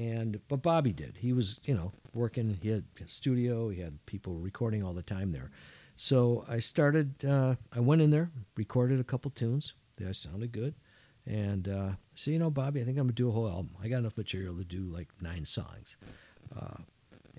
And 0.00 0.40
but 0.48 0.62
Bobby 0.62 0.94
did. 0.94 1.18
He 1.18 1.34
was, 1.34 1.60
you 1.64 1.74
know, 1.74 1.92
working. 2.14 2.58
He 2.62 2.70
had 2.70 2.84
a 3.04 3.06
studio. 3.06 3.68
He 3.68 3.82
had 3.82 4.04
people 4.06 4.38
recording 4.38 4.82
all 4.82 4.94
the 4.94 5.02
time 5.02 5.30
there. 5.30 5.50
So 5.94 6.42
I 6.48 6.60
started. 6.60 7.22
Uh, 7.22 7.56
I 7.70 7.80
went 7.80 8.00
in 8.00 8.08
there, 8.08 8.30
recorded 8.56 8.98
a 8.98 9.04
couple 9.04 9.30
tunes. 9.30 9.74
They 9.98 10.10
sounded 10.14 10.52
good, 10.52 10.74
and 11.26 11.68
uh, 11.68 11.90
said, 12.14 12.32
you 12.32 12.38
know, 12.38 12.50
Bobby, 12.50 12.80
I 12.80 12.84
think 12.84 12.96
I'm 12.96 13.04
gonna 13.04 13.12
do 13.12 13.28
a 13.28 13.32
whole 13.32 13.46
album. 13.46 13.72
I 13.82 13.88
got 13.88 13.98
enough 13.98 14.16
material 14.16 14.56
to 14.56 14.64
do 14.64 14.84
like 14.84 15.08
nine 15.20 15.44
songs, 15.44 15.98
uh, 16.58 16.78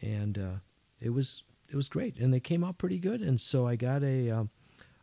and 0.04 0.38
uh, 0.38 0.60
it 1.00 1.10
was 1.10 1.42
it 1.68 1.76
was 1.76 1.90
great, 1.90 2.20
and 2.20 2.32
they 2.32 2.40
came 2.40 2.64
out 2.64 2.78
pretty 2.78 3.00
good. 3.00 3.22
And 3.22 3.42
so 3.42 3.66
I 3.66 3.76
got 3.76 4.04
a 4.04 4.30
um, 4.30 4.50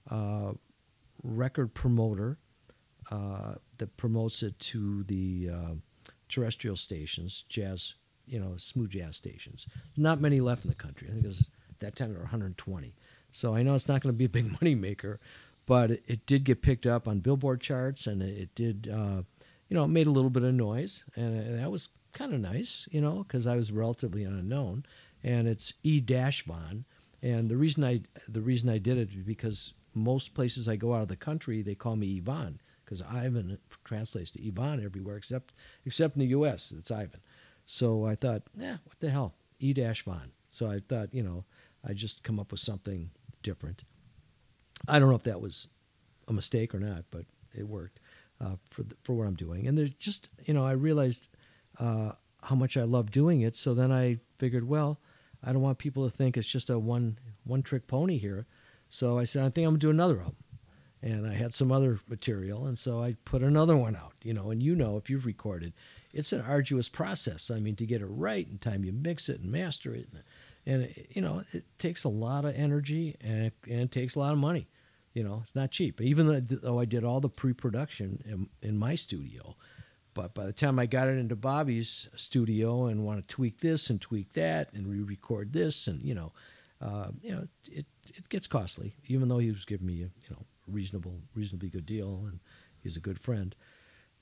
uh, 0.08 0.52
record 1.24 1.74
promoter 1.74 2.38
uh, 3.10 3.54
that 3.78 3.96
promotes 3.96 4.44
it 4.44 4.56
to 4.60 5.02
the 5.02 5.50
uh, 5.52 5.74
terrestrial 6.28 6.76
stations, 6.76 7.44
jazz, 7.48 7.94
you 8.26 8.38
know, 8.38 8.56
smooth 8.56 8.90
jazz 8.90 9.16
stations. 9.16 9.66
Not 9.96 10.20
many 10.20 10.40
left 10.40 10.64
in 10.64 10.70
the 10.70 10.76
country. 10.76 11.08
I 11.08 11.12
think 11.12 11.22
there's 11.22 11.50
at 11.70 11.80
that 11.80 11.96
time 11.96 12.10
there 12.10 12.18
were 12.18 12.24
120. 12.24 12.94
So 13.32 13.54
I 13.54 13.62
know 13.62 13.74
it's 13.74 13.88
not 13.88 14.00
going 14.00 14.12
to 14.12 14.18
be 14.18 14.24
a 14.24 14.28
big 14.28 14.52
money 14.60 14.74
maker, 14.74 15.20
but 15.66 15.90
it, 15.90 16.02
it 16.06 16.26
did 16.26 16.44
get 16.44 16.62
picked 16.62 16.86
up 16.86 17.06
on 17.06 17.20
Billboard 17.20 17.60
charts, 17.60 18.06
and 18.06 18.22
it, 18.22 18.38
it 18.38 18.54
did, 18.54 18.90
uh, 18.92 19.22
you 19.68 19.74
know, 19.74 19.84
it 19.84 19.88
made 19.88 20.06
a 20.06 20.12
little 20.12 20.30
bit 20.30 20.42
of 20.42 20.54
noise, 20.54 21.04
and 21.14 21.58
that 21.58 21.70
was 21.70 21.90
kind 22.14 22.32
of 22.32 22.40
nice, 22.40 22.88
you 22.90 23.00
know, 23.00 23.22
because 23.22 23.46
I 23.46 23.56
was 23.56 23.70
relatively 23.70 24.24
unknown. 24.24 24.84
And 25.22 25.48
it's 25.48 25.74
E 25.82 26.00
dash 26.00 26.44
Von, 26.44 26.84
and 27.22 27.48
the 27.48 27.56
reason 27.56 27.82
I 27.84 28.02
the 28.28 28.40
reason 28.40 28.68
I 28.68 28.78
did 28.78 28.98
it 28.98 29.10
is 29.10 29.24
because 29.24 29.72
most 29.94 30.32
places 30.32 30.68
I 30.68 30.76
go 30.76 30.94
out 30.94 31.02
of 31.02 31.08
the 31.08 31.16
country 31.16 31.60
they 31.60 31.74
call 31.74 31.96
me 31.96 32.16
Ivan 32.18 32.60
because 32.88 33.02
Ivan 33.02 33.58
translates 33.84 34.30
to 34.30 34.46
Ivan 34.46 34.82
everywhere 34.82 35.16
except 35.16 35.52
except 35.84 36.16
in 36.16 36.20
the 36.20 36.26
U.S. 36.28 36.72
It's 36.76 36.90
Ivan. 36.90 37.20
So 37.66 38.06
I 38.06 38.14
thought, 38.14 38.42
yeah, 38.54 38.78
what 38.84 38.98
the 39.00 39.10
hell, 39.10 39.34
E 39.58 39.74
dash 39.74 40.02
Von. 40.04 40.32
So 40.50 40.70
I 40.70 40.80
thought, 40.88 41.12
you 41.12 41.22
know, 41.22 41.44
I 41.86 41.92
just 41.92 42.22
come 42.22 42.40
up 42.40 42.50
with 42.50 42.60
something 42.60 43.10
different. 43.42 43.84
I 44.86 44.98
don't 44.98 45.10
know 45.10 45.16
if 45.16 45.24
that 45.24 45.42
was 45.42 45.68
a 46.28 46.32
mistake 46.32 46.74
or 46.74 46.80
not, 46.80 47.04
but 47.10 47.26
it 47.54 47.68
worked 47.68 48.00
uh, 48.40 48.56
for 48.70 48.84
the, 48.84 48.96
for 49.02 49.12
what 49.12 49.26
I'm 49.26 49.34
doing. 49.34 49.66
And 49.66 49.76
there's 49.76 49.90
just, 49.90 50.30
you 50.46 50.54
know, 50.54 50.64
I 50.64 50.72
realized 50.72 51.28
uh, 51.78 52.12
how 52.42 52.56
much 52.56 52.78
I 52.78 52.84
love 52.84 53.10
doing 53.10 53.42
it. 53.42 53.54
So 53.54 53.74
then 53.74 53.92
I 53.92 54.18
figured, 54.38 54.66
well, 54.66 54.98
I 55.44 55.52
don't 55.52 55.62
want 55.62 55.76
people 55.76 56.08
to 56.08 56.16
think 56.16 56.36
it's 56.38 56.48
just 56.48 56.70
a 56.70 56.78
one 56.78 57.18
one 57.44 57.62
trick 57.62 57.86
pony 57.86 58.16
here. 58.16 58.46
So 58.88 59.18
I 59.18 59.24
said, 59.24 59.44
I 59.44 59.50
think 59.50 59.66
I'm 59.66 59.74
gonna 59.74 59.78
do 59.78 59.90
another 59.90 60.20
album. 60.20 60.36
And 61.00 61.26
I 61.26 61.34
had 61.34 61.54
some 61.54 61.70
other 61.70 62.00
material, 62.08 62.66
and 62.66 62.76
so 62.76 63.00
I 63.00 63.14
put 63.24 63.42
another 63.42 63.76
one 63.76 63.94
out. 63.94 64.14
You 64.22 64.34
know, 64.34 64.50
and 64.50 64.62
you 64.62 64.74
know 64.74 64.96
if 64.96 65.08
you've 65.08 65.26
recorded, 65.26 65.72
it's 66.12 66.32
an 66.32 66.40
arduous 66.40 66.88
process. 66.88 67.50
I 67.50 67.60
mean, 67.60 67.76
to 67.76 67.86
get 67.86 68.02
it 68.02 68.06
right 68.06 68.46
in 68.48 68.58
time 68.58 68.84
you 68.84 68.92
mix 68.92 69.28
it 69.28 69.40
and 69.40 69.52
master 69.52 69.94
it, 69.94 70.08
and, 70.66 70.82
and 70.82 70.94
you 71.10 71.22
know 71.22 71.44
it 71.52 71.64
takes 71.78 72.04
a 72.04 72.08
lot 72.08 72.44
of 72.44 72.54
energy 72.54 73.16
and 73.20 73.46
it, 73.46 73.54
and 73.68 73.80
it 73.80 73.92
takes 73.92 74.16
a 74.16 74.18
lot 74.18 74.32
of 74.32 74.38
money. 74.38 74.68
You 75.14 75.24
know, 75.24 75.40
it's 75.42 75.54
not 75.54 75.70
cheap. 75.70 76.00
Even 76.00 76.26
though, 76.26 76.40
though 76.40 76.78
I 76.80 76.84
did 76.84 77.02
all 77.02 77.20
the 77.20 77.28
pre-production 77.28 78.22
in, 78.24 78.48
in 78.68 78.78
my 78.78 78.94
studio, 78.94 79.56
but 80.14 80.34
by 80.34 80.46
the 80.46 80.52
time 80.52 80.78
I 80.78 80.86
got 80.86 81.08
it 81.08 81.18
into 81.18 81.36
Bobby's 81.36 82.08
studio 82.16 82.86
and 82.86 83.04
want 83.04 83.20
to 83.20 83.26
tweak 83.26 83.58
this 83.58 83.90
and 83.90 84.00
tweak 84.00 84.32
that 84.34 84.72
and 84.72 84.86
re-record 84.86 85.52
this 85.52 85.86
and 85.86 86.02
you 86.02 86.14
know, 86.14 86.32
uh, 86.80 87.08
you 87.20 87.32
know, 87.32 87.48
it 87.70 87.86
it 88.14 88.28
gets 88.28 88.46
costly. 88.46 88.94
Even 89.06 89.28
though 89.28 89.38
he 89.38 89.50
was 89.50 89.64
giving 89.64 89.86
me 89.86 89.94
you 89.94 90.10
know 90.30 90.44
reasonable, 90.70 91.20
reasonably 91.34 91.68
good 91.68 91.86
deal 91.86 92.24
and 92.26 92.40
he's 92.82 92.96
a 92.96 93.00
good 93.00 93.18
friend. 93.18 93.54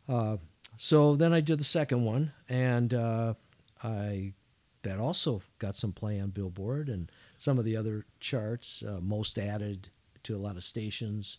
Uh, 0.08 0.36
so 0.76 1.16
then 1.16 1.32
I 1.32 1.40
did 1.40 1.58
the 1.58 1.64
second 1.64 2.04
one, 2.04 2.32
and 2.48 2.92
uh, 2.92 3.34
I 3.82 4.34
that 4.82 5.00
also 5.00 5.42
got 5.58 5.74
some 5.74 5.92
play 5.92 6.20
on 6.20 6.30
Billboard 6.30 6.88
and 6.88 7.10
some 7.38 7.58
of 7.58 7.64
the 7.64 7.76
other 7.76 8.06
charts, 8.20 8.84
uh, 8.86 9.00
most 9.00 9.38
added 9.38 9.88
to 10.22 10.36
a 10.36 10.38
lot 10.38 10.56
of 10.56 10.62
stations, 10.64 11.38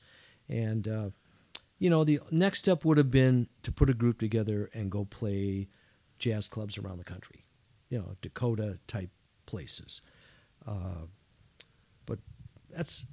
and 0.49 0.87
uh, 0.87 1.09
you 1.79 1.89
know 1.89 2.03
the 2.03 2.19
next 2.31 2.59
step 2.59 2.83
would 2.83 2.97
have 2.97 3.11
been 3.11 3.47
to 3.63 3.71
put 3.71 3.89
a 3.89 3.93
group 3.93 4.19
together 4.19 4.69
and 4.73 4.91
go 4.91 5.05
play 5.05 5.67
jazz 6.19 6.47
clubs 6.47 6.77
around 6.77 6.97
the 6.97 7.03
country, 7.03 7.45
you 7.89 7.97
know 7.99 8.15
Dakota 8.21 8.79
type 8.87 9.11
places, 9.45 10.01
uh, 10.67 11.05
but 12.05 12.19
that's 12.69 13.05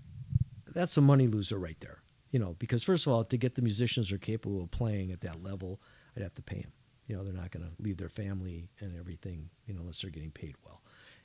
that's 0.75 0.97
a 0.97 1.01
money 1.01 1.27
loser 1.27 1.59
right 1.59 1.79
there, 1.81 2.03
you 2.31 2.39
know 2.39 2.57
because 2.59 2.83
first 2.83 3.07
of 3.07 3.13
all 3.13 3.25
to 3.25 3.37
get 3.37 3.55
the 3.55 3.63
musicians 3.63 4.09
who 4.11 4.17
are 4.17 4.19
capable 4.19 4.63
of 4.63 4.71
playing 4.71 5.13
at 5.13 5.21
that 5.23 5.43
level, 5.43 5.81
I'd 6.17 6.23
have 6.23 6.35
to 6.35 6.43
pay 6.43 6.61
them. 6.61 6.73
You 7.07 7.17
know 7.17 7.25
they're 7.25 7.33
not 7.35 7.51
going 7.51 7.65
to 7.65 7.83
leave 7.83 7.97
their 7.97 8.09
family 8.09 8.69
and 8.81 8.99
everything, 8.99 9.51
you 9.67 9.75
know 9.75 9.81
unless 9.81 10.03
they're 10.03 10.11
getting 10.11 10.31
paid 10.31 10.57
well. 10.65 10.83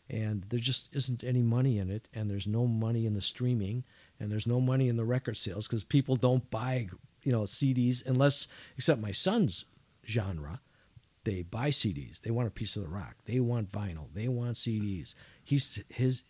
And 0.10 0.44
there 0.50 0.60
just 0.60 0.96
isn't 0.96 1.24
any 1.24 1.44
money 1.44 1.78
in 1.78 1.92
it 1.92 2.08
and 2.14 2.30
there's 2.30 2.48
no 2.48 2.66
money 2.66 3.06
in 3.06 3.14
the 3.14 3.22
streaming 3.22 3.84
and 4.20 4.32
there's 4.32 4.48
no 4.48 4.60
money 4.60 4.88
in 4.88 4.98
the 4.98 5.06
record 5.06 5.38
sales 5.38 5.68
because 5.68 5.84
people 5.84 6.16
don't 6.16 6.50
buy 6.50 6.88
you 7.24 7.32
know 7.32 7.42
cds 7.42 8.06
unless 8.06 8.48
except 8.78 9.02
my 9.02 9.12
son's 9.12 9.66
genre 10.08 10.62
they 11.26 11.44
buy 11.44 11.70
cds 11.70 12.22
they 12.22 12.32
want 12.32 12.48
a 12.48 12.52
piece 12.52 12.76
of 12.76 12.84
the 12.84 12.90
rock. 12.90 13.18
They 13.26 13.40
want 13.40 13.72
vinyl. 13.72 14.08
They 14.14 14.28
want 14.28 14.56
cds 14.56 15.14
he's 15.44 15.84
his 15.90 16.24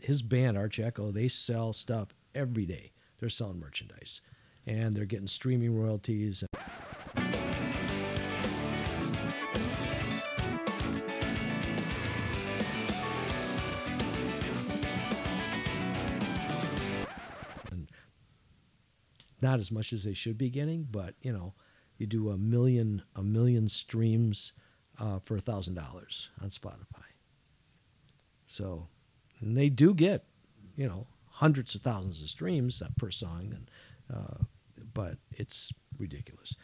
his 0.00 0.22
band 0.22 0.56
arch 0.56 0.78
echo 0.78 1.10
they 1.10 1.28
sell 1.28 1.72
stuff 1.72 2.08
every 2.34 2.66
day 2.66 2.92
they're 3.18 3.28
selling 3.28 3.60
merchandise 3.60 4.20
and 4.66 4.96
they're 4.96 5.04
getting 5.04 5.26
streaming 5.26 5.76
royalties 5.76 6.44
not 19.40 19.60
as 19.60 19.70
much 19.70 19.92
as 19.92 20.04
they 20.04 20.14
should 20.14 20.38
be 20.38 20.50
getting, 20.50 20.86
but 20.90 21.14
you 21.22 21.32
know, 21.32 21.54
you 21.96 22.06
do 22.06 22.30
a 22.30 22.38
million 22.38 23.02
a 23.14 23.22
million 23.22 23.68
streams 23.68 24.52
uh, 24.98 25.18
for 25.18 25.36
a 25.36 25.40
thousand 25.40 25.74
dollars 25.74 26.30
on 26.42 26.48
Spotify. 26.48 27.04
So, 28.46 28.88
and 29.40 29.56
they 29.56 29.68
do 29.68 29.94
get, 29.94 30.24
you 30.76 30.88
know, 30.88 31.06
hundreds 31.38 31.74
of 31.76 31.82
thousands 31.82 32.20
of 32.20 32.28
streams 32.28 32.82
per 32.96 33.10
song, 33.10 33.52
and 33.54 33.70
uh, 34.12 34.44
but 34.92 35.18
it's 35.30 35.72
ridiculous. 35.98 36.56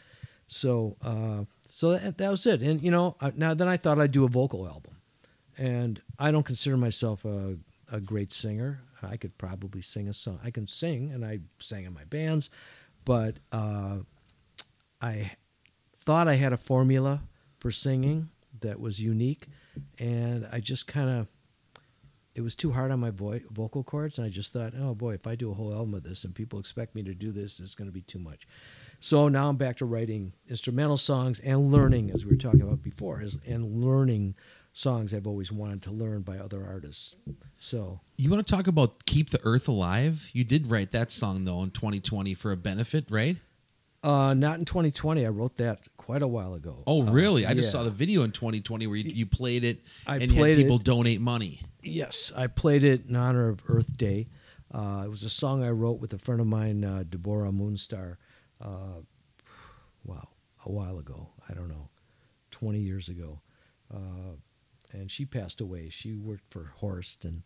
So, 0.49 0.97
uh, 1.03 1.45
so 1.63 1.93
that, 1.93 2.19
that 2.19 2.31
was 2.31 2.45
it. 2.47 2.61
And 2.61 2.83
you 2.83 2.91
know, 2.91 3.17
uh, 3.21 3.31
now 3.37 3.55
then 3.55 3.69
I 3.69 3.77
thought 3.77 4.01
I'd 4.01 4.13
do 4.13 4.25
a 4.25 4.29
vocal 4.29 4.67
album, 4.67 4.97
and 5.57 6.03
I 6.19 6.31
don't 6.31 6.45
consider 6.47 6.77
myself 6.77 7.25
a 7.25 7.57
a 7.93 8.01
great 8.01 8.33
singer. 8.33 8.81
I 9.03 9.17
could 9.17 9.37
probably 9.39 9.83
sing 9.83 10.09
a 10.09 10.15
song. 10.15 10.41
I 10.43 10.51
can 10.51 10.67
sing, 10.67 11.13
and 11.13 11.25
I 11.25 11.41
sang 11.61 11.85
in 11.85 11.95
my 11.95 12.05
bands, 12.05 12.51
but 13.05 13.37
uh, 13.53 13.99
I 15.01 15.33
thought 15.99 16.27
I 16.27 16.35
had 16.35 16.53
a 16.53 16.57
formula 16.57 17.23
for 17.61 17.71
singing 17.71 18.31
that 18.61 18.81
was 18.81 19.01
unique, 19.01 19.47
and 19.99 20.49
I 20.51 20.61
just 20.61 20.87
kind 20.87 21.11
of 21.11 21.29
it 22.35 22.41
was 22.41 22.55
too 22.55 22.73
hard 22.73 22.91
on 22.91 23.01
my 23.01 23.11
vo- 23.11 23.41
vocal 23.51 23.85
cords, 23.85 24.19
and 24.19 24.27
I 24.27 24.31
just 24.31 24.53
thought, 24.53 24.73
oh 24.79 24.95
boy, 24.95 25.15
if 25.15 25.27
I 25.27 25.35
do 25.37 25.51
a 25.51 25.55
whole 25.55 25.73
album 25.73 25.95
of 25.95 26.03
this 26.03 26.25
and 26.25 26.35
people 26.35 26.59
expect 26.59 26.95
me 26.95 27.03
to 27.05 27.15
do 27.15 27.31
this, 27.31 27.61
it's 27.61 27.75
going 27.75 27.89
to 27.89 27.93
be 27.95 28.01
too 28.03 28.19
much. 28.19 28.47
So 29.01 29.29
now 29.29 29.49
I'm 29.49 29.57
back 29.57 29.77
to 29.79 29.85
writing 29.85 30.33
instrumental 30.49 30.97
songs 30.97 31.39
and 31.41 31.71
learning, 31.71 32.11
as 32.11 32.25
we 32.25 32.33
were 32.33 32.37
talking 32.37 32.63
about 32.63 32.83
before, 32.83 33.21
is, 33.23 33.39
and 33.47 33.85
learning 33.85 34.35
songs 34.73 35.15
I've 35.15 35.27
always 35.27 35.53
wanted 35.53 35.83
to 35.85 35.93
learn 35.93 36.23
by 36.23 36.39
other 36.39 36.65
artists. 36.67 37.15
So 37.61 38.01
You 38.17 38.31
want 38.31 38.45
to 38.45 38.51
talk 38.55 38.67
about 38.67 39.05
Keep 39.07 39.31
the 39.31 39.41
Earth 39.45 39.69
Alive? 39.69 40.29
You 40.33 40.43
did 40.43 40.69
write 40.69 40.91
that 40.93 41.13
song, 41.13 41.45
though, 41.45 41.63
in 41.63 41.71
2020 41.71 42.35
for 42.35 42.51
a 42.51 42.57
benefit, 42.57 43.07
right? 43.11 43.37
uh, 44.03 44.35
not 44.35 44.59
in 44.59 44.65
2020. 44.67 45.25
I 45.25 45.29
wrote 45.31 45.57
that 45.57 45.81
quite 46.05 46.23
a 46.23 46.29
while 46.29 46.53
ago. 46.55 46.83
Oh, 46.87 47.07
Uh, 47.07 47.13
really? 47.13 47.47
I 47.47 47.55
just 47.55 47.69
yeah. 47.69 47.73
saw 47.73 47.83
the 47.85 47.91
video 47.91 48.23
in 48.25 48.31
2020 48.33 48.87
where 48.87 48.97
you, 48.97 49.11
you 49.11 49.27
played 49.27 49.65
it 49.65 49.81
I 50.07 50.17
and 50.17 50.31
played 50.31 50.59
had 50.59 50.63
people 50.65 50.77
it. 50.77 50.85
donate 50.85 51.21
money. 51.21 51.61
Yes, 51.83 52.31
I 52.37 52.47
played 52.47 52.85
it 52.85 53.07
in 53.09 53.17
honor 53.17 53.49
of 53.49 53.63
Earth 53.69 53.97
Day. 53.97 54.27
Uh, 54.73 55.03
it 55.07 55.09
was 55.09 55.23
a 55.25 55.31
song 55.31 55.63
I 55.65 55.71
wrote 55.71 56.01
with 56.01 56.13
a 56.13 56.19
friend 56.19 56.41
of 56.43 56.47
mine, 56.47 56.85
uh, 56.85 57.05
Deborah 57.09 57.51
Moonstar. 57.53 58.17
Uh, 58.61 59.01
wow, 60.05 60.29
a 60.67 60.71
while 60.71 60.99
ago. 60.99 61.31
I 61.49 61.55
don't 61.55 61.69
know, 61.69 61.89
20 62.51 62.81
years 62.81 63.09
ago. 63.09 63.41
Uh, 63.93 64.37
and 64.93 65.11
she 65.11 65.25
passed 65.25 65.61
away. 65.61 65.89
She 65.89 66.13
worked 66.15 66.51
for 66.51 66.73
Horst 66.77 67.25
and 67.25 67.43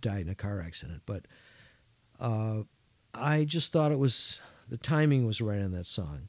died 0.00 0.22
in 0.22 0.28
a 0.28 0.34
car 0.34 0.60
accident. 0.60 1.02
But 1.06 1.26
uh, 2.20 2.62
I 3.12 3.44
just 3.44 3.72
thought 3.72 3.90
it 3.92 3.98
was 3.98 4.38
the 4.68 4.76
timing 4.76 5.26
was 5.26 5.40
right 5.40 5.60
on 5.60 5.72
that 5.72 5.86
song, 5.86 6.28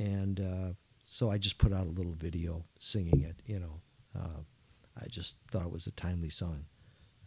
and 0.00 0.40
uh, 0.40 0.72
so 1.02 1.30
I 1.30 1.38
just 1.38 1.58
put 1.58 1.72
out 1.72 1.86
a 1.86 1.90
little 1.90 2.14
video 2.14 2.64
singing 2.80 3.20
it. 3.20 3.36
You 3.44 3.60
know, 3.60 3.80
uh, 4.18 4.40
I 5.00 5.06
just 5.08 5.36
thought 5.50 5.66
it 5.66 5.72
was 5.72 5.86
a 5.86 5.92
timely 5.92 6.30
song. 6.30 6.64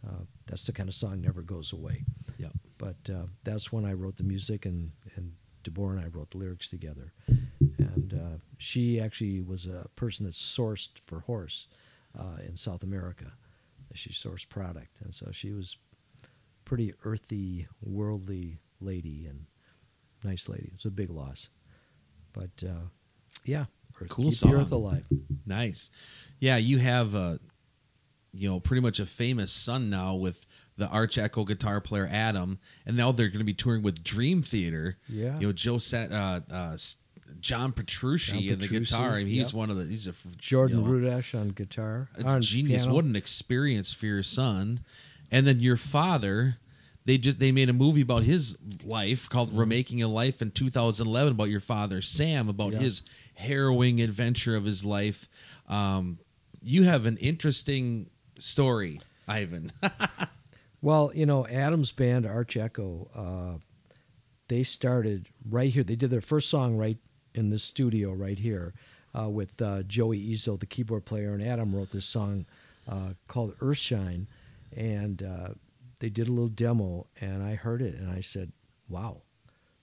Uh, 0.06 0.24
that's 0.46 0.66
the 0.66 0.72
kind 0.72 0.88
of 0.88 0.94
song 0.94 1.20
never 1.20 1.40
goes 1.40 1.72
away. 1.72 2.04
Yep. 2.36 2.52
But 2.76 2.96
uh, 3.08 3.26
that's 3.44 3.72
when 3.72 3.84
I 3.84 3.92
wrote 3.92 4.16
the 4.16 4.24
music, 4.24 4.66
and 4.66 4.90
and 5.14 5.32
Deborah 5.62 5.96
and 5.96 6.04
I 6.04 6.08
wrote 6.08 6.32
the 6.32 6.38
lyrics 6.38 6.68
together. 6.68 7.12
And 7.78 8.12
uh, 8.12 8.38
she 8.58 9.00
actually 9.00 9.40
was 9.40 9.66
a 9.66 9.86
person 9.96 10.26
that 10.26 10.34
sourced 10.34 10.90
for 11.06 11.20
Horst 11.20 11.68
uh, 12.18 12.38
in 12.46 12.56
South 12.56 12.82
America. 12.82 13.32
She 13.94 14.10
sourced 14.10 14.48
product, 14.48 15.00
and 15.02 15.14
so 15.14 15.30
she 15.30 15.52
was 15.52 15.76
pretty 16.64 16.92
earthy, 17.04 17.68
worldly 17.80 18.58
lady 18.80 19.26
and 19.26 19.46
nice 20.24 20.48
lady. 20.48 20.72
It's 20.74 20.84
a 20.84 20.90
big 20.90 21.10
loss, 21.10 21.48
but 22.34 22.68
uh, 22.68 22.88
yeah, 23.44 23.64
Earth, 24.00 24.10
Cool 24.10 24.26
keep 24.26 24.34
song. 24.34 24.50
the 24.50 24.58
earth 24.58 24.72
alive. 24.72 25.04
Nice. 25.46 25.90
Yeah, 26.40 26.58
you 26.58 26.78
have 26.78 27.14
uh 27.14 27.38
you 28.34 28.50
know, 28.50 28.60
pretty 28.60 28.80
much 28.80 29.00
a 29.00 29.06
famous 29.06 29.52
son 29.52 29.88
now 29.88 30.14
with 30.14 30.44
the 30.76 30.88
Arch 30.88 31.18
Echo 31.18 31.44
guitar 31.44 31.80
player 31.80 32.08
Adam, 32.10 32.58
and 32.84 32.96
now 32.96 33.12
they're 33.12 33.28
going 33.28 33.38
to 33.38 33.44
be 33.44 33.54
touring 33.54 33.82
with 33.82 34.02
Dream 34.02 34.42
Theater. 34.42 34.98
Yeah. 35.08 35.38
You 35.38 35.46
know, 35.46 35.52
Joe 35.52 35.78
Sat, 35.78 36.10
uh, 36.10 36.40
uh, 36.50 36.76
John 37.40 37.72
Petrucci 37.72 38.50
in 38.50 38.58
the 38.58 38.68
guitar. 38.68 39.12
I 39.12 39.18
mean, 39.18 39.28
he's 39.28 39.52
yep. 39.52 39.54
one 39.54 39.70
of 39.70 39.76
the. 39.76 39.84
He's 39.84 40.08
a 40.08 40.14
Jordan 40.36 40.78
you 40.78 40.84
know, 40.84 40.90
Rudess 40.90 41.38
on 41.38 41.50
guitar. 41.50 42.08
It's 42.16 42.24
on 42.24 42.42
genius. 42.42 42.82
piano. 42.82 42.94
What 42.96 43.04
an 43.04 43.16
experience 43.16 43.92
for 43.92 44.06
your 44.06 44.22
son. 44.22 44.80
And 45.30 45.46
then 45.46 45.60
your 45.60 45.76
father, 45.76 46.58
they 47.06 47.18
just 47.18 47.38
they 47.38 47.52
made 47.52 47.68
a 47.68 47.72
movie 47.74 48.00
about 48.00 48.22
his 48.24 48.56
life 48.84 49.28
called 49.28 49.48
Mm-hmm. 49.50 49.58
Remaking 49.60 50.02
a 50.02 50.08
Life 50.08 50.40
in 50.42 50.50
2011 50.50 51.32
about 51.32 51.48
your 51.50 51.60
father 51.60 52.00
Sam 52.02 52.48
about 52.48 52.72
Yeah. 52.72 52.78
his 52.80 53.02
harrowing 53.34 54.00
adventure 54.00 54.56
of 54.56 54.64
his 54.64 54.84
life. 54.84 55.28
Um, 55.68 56.18
you 56.62 56.84
have 56.84 57.04
an 57.06 57.16
interesting 57.18 58.10
story, 58.38 59.00
Ivan. 59.28 59.70
Well, 60.82 61.12
you 61.14 61.24
know, 61.24 61.46
Adam's 61.46 61.92
band 61.92 62.26
Arch 62.26 62.58
Echo, 62.58 63.08
uh, 63.14 63.58
they 64.48 64.62
started 64.62 65.28
right 65.48 65.72
here. 65.72 65.82
They 65.82 65.96
did 65.96 66.10
their 66.10 66.20
first 66.20 66.50
song 66.50 66.76
right 66.76 66.98
in 67.34 67.48
this 67.48 67.62
studio 67.62 68.12
right 68.12 68.38
here 68.38 68.74
uh, 69.18 69.30
with 69.30 69.62
uh, 69.62 69.82
Joey 69.84 70.20
Izzo, 70.32 70.60
the 70.60 70.66
keyboard 70.66 71.06
player, 71.06 71.32
and 71.32 71.42
Adam 71.42 71.74
wrote 71.74 71.90
this 71.90 72.04
song 72.04 72.44
uh, 72.86 73.14
called 73.28 73.54
Earthshine, 73.62 74.26
and 74.76 75.22
uh, 75.22 75.48
they 75.98 76.10
did 76.10 76.28
a 76.28 76.32
little 76.32 76.48
demo, 76.48 77.06
and 77.20 77.42
I 77.42 77.54
heard 77.54 77.82
it, 77.82 77.94
and 77.94 78.10
I 78.10 78.20
said, 78.20 78.52
"Wow, 78.88 79.22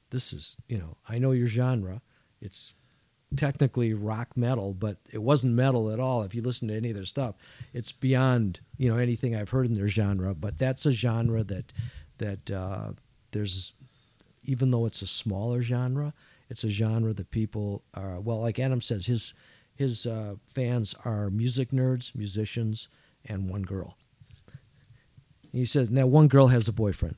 this 0.10 0.34
is 0.34 0.56
you 0.68 0.78
know, 0.78 0.98
I 1.08 1.18
know 1.18 1.32
your 1.32 1.48
genre. 1.48 2.02
It's 2.42 2.74
technically 3.36 3.94
rock 3.94 4.36
metal, 4.36 4.74
but 4.74 4.98
it 5.12 5.22
wasn't 5.22 5.54
metal 5.54 5.90
at 5.90 6.00
all. 6.00 6.24
If 6.24 6.36
you 6.36 6.42
listen 6.42 6.68
to 6.68 6.76
any 6.76 6.90
of 6.90 6.96
their 6.96 7.06
stuff, 7.06 7.36
it's 7.74 7.92
beyond 7.92 8.60
you 8.78 8.90
know 8.90 8.98
anything 8.98 9.36
I've 9.36 9.50
heard 9.50 9.66
in 9.66 9.74
their 9.74 9.88
genre. 9.88 10.36
But 10.36 10.58
that's 10.58 10.86
a 10.86 10.92
genre 10.92 11.44
that 11.44 11.74
that 12.18 12.52
uh, 12.52 12.92
there's 13.32 13.74
even 14.44 14.72
though 14.72 14.86
it's 14.86 15.02
a 15.02 15.08
smaller 15.08 15.62
genre, 15.62 16.14
it's 16.50 16.64
a 16.64 16.70
genre 16.70 17.14
that 17.14 17.32
people 17.32 17.84
are 17.94 18.20
well. 18.20 18.42
Like 18.42 18.60
Adam 18.60 18.82
says, 18.82 19.06
his 19.06 19.34
his 19.76 20.06
uh, 20.06 20.36
fans 20.54 20.96
are 21.06 21.30
music 21.30 21.72
nerds, 21.72 22.14
musicians, 22.16 22.88
and 23.26 23.50
one 23.50 23.64
girl. 23.64 23.98
He 25.52 25.66
said, 25.66 25.92
now 25.92 26.08
one 26.08 26.28
girl 26.28 26.48
has 26.48 26.68
a 26.68 26.74
boyfriend, 26.74 27.16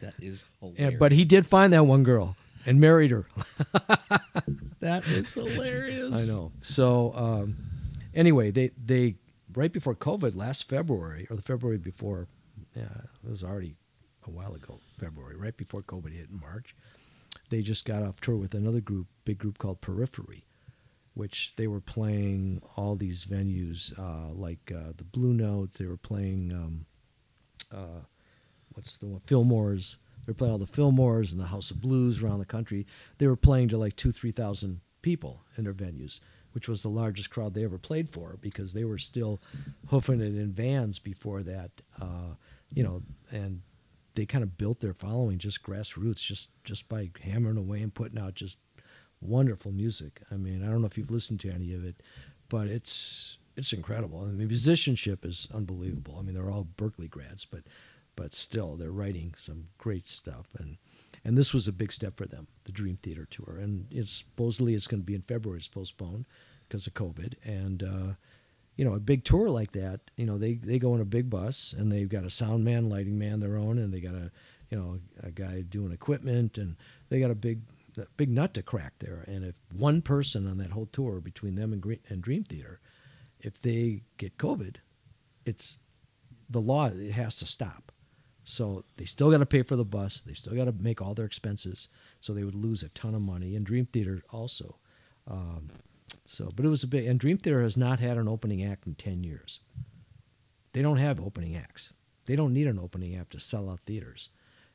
that 0.00 0.14
is 0.20 0.44
hilarious. 0.60 0.80
and, 0.80 0.98
but 0.98 1.12
he 1.12 1.24
did 1.24 1.46
find 1.46 1.72
that 1.72 1.86
one 1.86 2.02
girl 2.02 2.36
and 2.64 2.80
married 2.80 3.10
her. 3.12 3.26
that 4.80 5.06
is 5.06 5.32
hilarious. 5.32 6.14
I 6.14 6.26
know. 6.26 6.52
So 6.60 7.12
um, 7.14 7.56
anyway, 8.14 8.50
they 8.50 8.70
they 8.76 9.14
right 9.54 9.72
before 9.72 9.94
COVID, 9.94 10.34
last 10.36 10.68
February 10.68 11.26
or 11.30 11.36
the 11.36 11.42
February 11.42 11.78
before, 11.78 12.26
yeah, 12.74 12.82
it 13.24 13.30
was 13.30 13.42
already 13.44 13.76
a 14.26 14.30
while 14.30 14.54
ago, 14.54 14.80
February, 14.98 15.36
right 15.36 15.56
before 15.56 15.82
COVID 15.82 16.12
hit 16.12 16.28
in 16.30 16.40
March. 16.40 16.74
they 17.50 17.62
just 17.62 17.84
got 17.84 18.02
off 18.02 18.20
tour 18.20 18.36
with 18.36 18.54
another 18.54 18.80
group, 18.80 19.06
big 19.24 19.38
group 19.38 19.58
called 19.58 19.80
Periphery, 19.80 20.44
which 21.14 21.54
they 21.56 21.66
were 21.68 21.80
playing 21.80 22.60
all 22.76 22.96
these 22.96 23.24
venues 23.24 23.96
uh, 23.98 24.32
like 24.34 24.72
uh, 24.74 24.92
the 24.96 25.04
Blue 25.04 25.32
Notes. 25.32 25.78
They 25.78 25.86
were 25.86 25.96
playing 25.96 26.52
um, 26.52 26.86
uh, 27.76 28.00
what's 28.72 28.96
the 28.96 29.06
one 29.06 29.20
Fillmore's. 29.20 29.96
They 30.24 30.30
were 30.30 30.34
playing 30.34 30.52
all 30.52 30.58
the 30.58 30.66
Fillmores 30.66 31.30
and 31.30 31.40
the 31.40 31.46
House 31.46 31.70
of 31.70 31.80
Blues 31.80 32.20
around 32.20 32.40
the 32.40 32.46
country. 32.46 32.86
They 33.18 33.28
were 33.28 33.36
playing 33.36 33.68
to 33.68 33.78
like 33.78 33.94
two, 33.94 34.10
three 34.10 34.32
thousand 34.32 34.80
people 35.02 35.44
in 35.56 35.64
their 35.64 35.72
venues, 35.72 36.20
which 36.52 36.68
was 36.68 36.82
the 36.82 36.88
largest 36.88 37.30
crowd 37.30 37.54
they 37.54 37.64
ever 37.64 37.78
played 37.78 38.10
for 38.10 38.36
because 38.40 38.72
they 38.72 38.84
were 38.84 38.98
still 38.98 39.40
hoofing 39.88 40.20
it 40.20 40.34
in 40.36 40.52
vans 40.52 40.98
before 40.98 41.42
that. 41.44 41.70
Uh, 42.00 42.34
you 42.72 42.82
know, 42.82 43.02
and 43.30 43.62
they 44.14 44.26
kind 44.26 44.42
of 44.42 44.58
built 44.58 44.80
their 44.80 44.94
following 44.94 45.38
just 45.38 45.62
grassroots, 45.62 46.24
just 46.24 46.48
just 46.64 46.88
by 46.88 47.10
hammering 47.22 47.56
away 47.56 47.82
and 47.82 47.94
putting 47.94 48.18
out 48.18 48.34
just 48.34 48.58
wonderful 49.20 49.70
music. 49.70 50.22
I 50.30 50.36
mean, 50.36 50.64
I 50.64 50.70
don't 50.70 50.80
know 50.80 50.86
if 50.88 50.98
you've 50.98 51.10
listened 51.10 51.40
to 51.40 51.50
any 51.50 51.72
of 51.72 51.84
it, 51.84 52.02
but 52.48 52.66
it's 52.66 53.38
it's 53.56 53.72
incredible. 53.72 54.20
Mean, 54.20 54.38
the 54.38 54.46
musicianship 54.46 55.24
is 55.24 55.48
unbelievable. 55.52 56.16
I 56.18 56.22
mean, 56.22 56.34
they're 56.34 56.50
all 56.50 56.68
Berklee 56.76 57.10
grads, 57.10 57.44
but 57.44 57.62
but 58.14 58.32
still, 58.32 58.76
they're 58.76 58.90
writing 58.90 59.34
some 59.36 59.68
great 59.78 60.06
stuff. 60.06 60.46
And 60.58 60.78
and 61.24 61.36
this 61.36 61.52
was 61.52 61.66
a 61.66 61.72
big 61.72 61.92
step 61.92 62.16
for 62.16 62.26
them, 62.26 62.46
the 62.64 62.72
Dream 62.72 62.98
Theater 63.02 63.26
tour. 63.28 63.56
And 63.58 63.86
it's 63.90 64.12
supposedly 64.12 64.74
it's 64.74 64.86
going 64.86 65.00
to 65.00 65.06
be 65.06 65.14
in 65.14 65.22
February. 65.22 65.58
It's 65.58 65.68
postponed 65.68 66.26
because 66.68 66.86
of 66.86 66.94
COVID. 66.94 67.34
And 67.44 67.82
uh, 67.82 68.14
you 68.76 68.84
know, 68.84 68.94
a 68.94 69.00
big 69.00 69.24
tour 69.24 69.48
like 69.48 69.72
that, 69.72 70.00
you 70.16 70.26
know, 70.26 70.38
they 70.38 70.54
they 70.54 70.78
go 70.78 70.94
in 70.94 71.00
a 71.00 71.06
big 71.06 71.30
bus 71.30 71.74
and 71.76 71.90
they've 71.90 72.08
got 72.08 72.24
a 72.24 72.30
sound 72.30 72.64
man, 72.64 72.88
lighting 72.88 73.18
man 73.18 73.40
their 73.40 73.56
own, 73.56 73.78
and 73.78 73.92
they 73.92 74.00
got 74.00 74.14
a 74.14 74.30
you 74.70 74.78
know 74.78 74.98
a 75.22 75.30
guy 75.30 75.62
doing 75.62 75.92
equipment, 75.92 76.58
and 76.58 76.76
they 77.08 77.20
got 77.20 77.30
a 77.30 77.34
big 77.34 77.60
big 78.16 78.30
nut 78.30 78.54
to 78.54 78.62
crack 78.62 78.94
there. 78.98 79.24
And 79.26 79.44
if 79.44 79.54
one 79.72 80.02
person 80.02 80.46
on 80.46 80.58
that 80.58 80.72
whole 80.72 80.86
tour 80.86 81.20
between 81.20 81.54
them 81.54 81.72
and, 81.72 81.80
Gre- 81.80 81.94
and 82.08 82.20
Dream 82.20 82.44
Theater, 82.44 82.80
if 83.40 83.60
they 83.60 84.02
get 84.16 84.38
COVID, 84.38 84.76
it's 85.44 85.80
the 86.48 86.60
law. 86.60 86.86
It 86.86 87.12
has 87.12 87.36
to 87.36 87.46
stop. 87.46 87.92
So 88.44 88.84
they 88.96 89.04
still 89.04 89.30
got 89.30 89.38
to 89.38 89.46
pay 89.46 89.62
for 89.62 89.74
the 89.74 89.84
bus. 89.84 90.22
They 90.24 90.32
still 90.32 90.54
got 90.54 90.66
to 90.66 90.72
make 90.72 91.02
all 91.02 91.14
their 91.14 91.26
expenses. 91.26 91.88
So 92.20 92.32
they 92.32 92.44
would 92.44 92.54
lose 92.54 92.82
a 92.82 92.88
ton 92.90 93.14
of 93.14 93.20
money. 93.20 93.56
And 93.56 93.66
Dream 93.66 93.86
Theater 93.86 94.22
also. 94.30 94.76
Um, 95.28 95.70
so, 96.26 96.52
but 96.54 96.64
it 96.64 96.68
was 96.68 96.84
a 96.84 96.86
big. 96.86 97.06
And 97.06 97.18
Dream 97.18 97.38
Theater 97.38 97.62
has 97.62 97.76
not 97.76 97.98
had 97.98 98.16
an 98.16 98.28
opening 98.28 98.64
act 98.64 98.86
in 98.86 98.94
ten 98.94 99.24
years. 99.24 99.60
They 100.72 100.82
don't 100.82 100.98
have 100.98 101.20
opening 101.20 101.56
acts. 101.56 101.92
They 102.26 102.36
don't 102.36 102.52
need 102.52 102.66
an 102.66 102.78
opening 102.78 103.16
act 103.16 103.32
to 103.32 103.40
sell 103.40 103.68
out 103.70 103.80
theaters. 103.80 104.30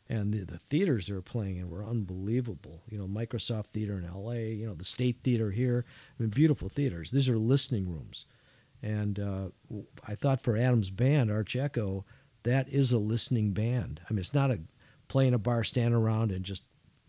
And 0.10 0.34
the, 0.34 0.44
the 0.44 0.58
theaters 0.58 1.08
they 1.08 1.14
were 1.14 1.22
playing 1.22 1.58
in 1.58 1.70
were 1.70 1.86
unbelievable. 1.86 2.82
You 2.90 2.98
know, 2.98 3.08
Microsoft 3.08 3.68
Theater 3.68 3.98
in 3.98 4.06
L.A. 4.06 4.52
You 4.52 4.66
know, 4.66 4.74
the 4.74 4.84
State 4.84 5.20
Theater 5.24 5.52
here. 5.52 5.86
I 6.20 6.24
mean, 6.24 6.32
beautiful 6.32 6.68
theaters. 6.68 7.12
These 7.12 7.30
are 7.30 7.38
listening 7.38 7.90
rooms. 7.90 8.26
And 8.82 9.20
uh, 9.20 9.48
I 10.08 10.16
thought 10.16 10.42
for 10.42 10.58
Adam's 10.58 10.90
band, 10.90 11.32
Arch 11.32 11.56
Echo, 11.56 12.06
that 12.44 12.68
is 12.70 12.92
a 12.92 12.98
listening 12.98 13.52
band. 13.52 14.02
I 14.10 14.14
mean, 14.14 14.20
it's 14.20 14.34
not 14.34 14.52
a 14.52 14.60
playing 15.08 15.34
a 15.34 15.38
bar, 15.38 15.64
stand 15.64 15.94
around 15.94 16.32
and 16.32 16.44
just 16.44 16.64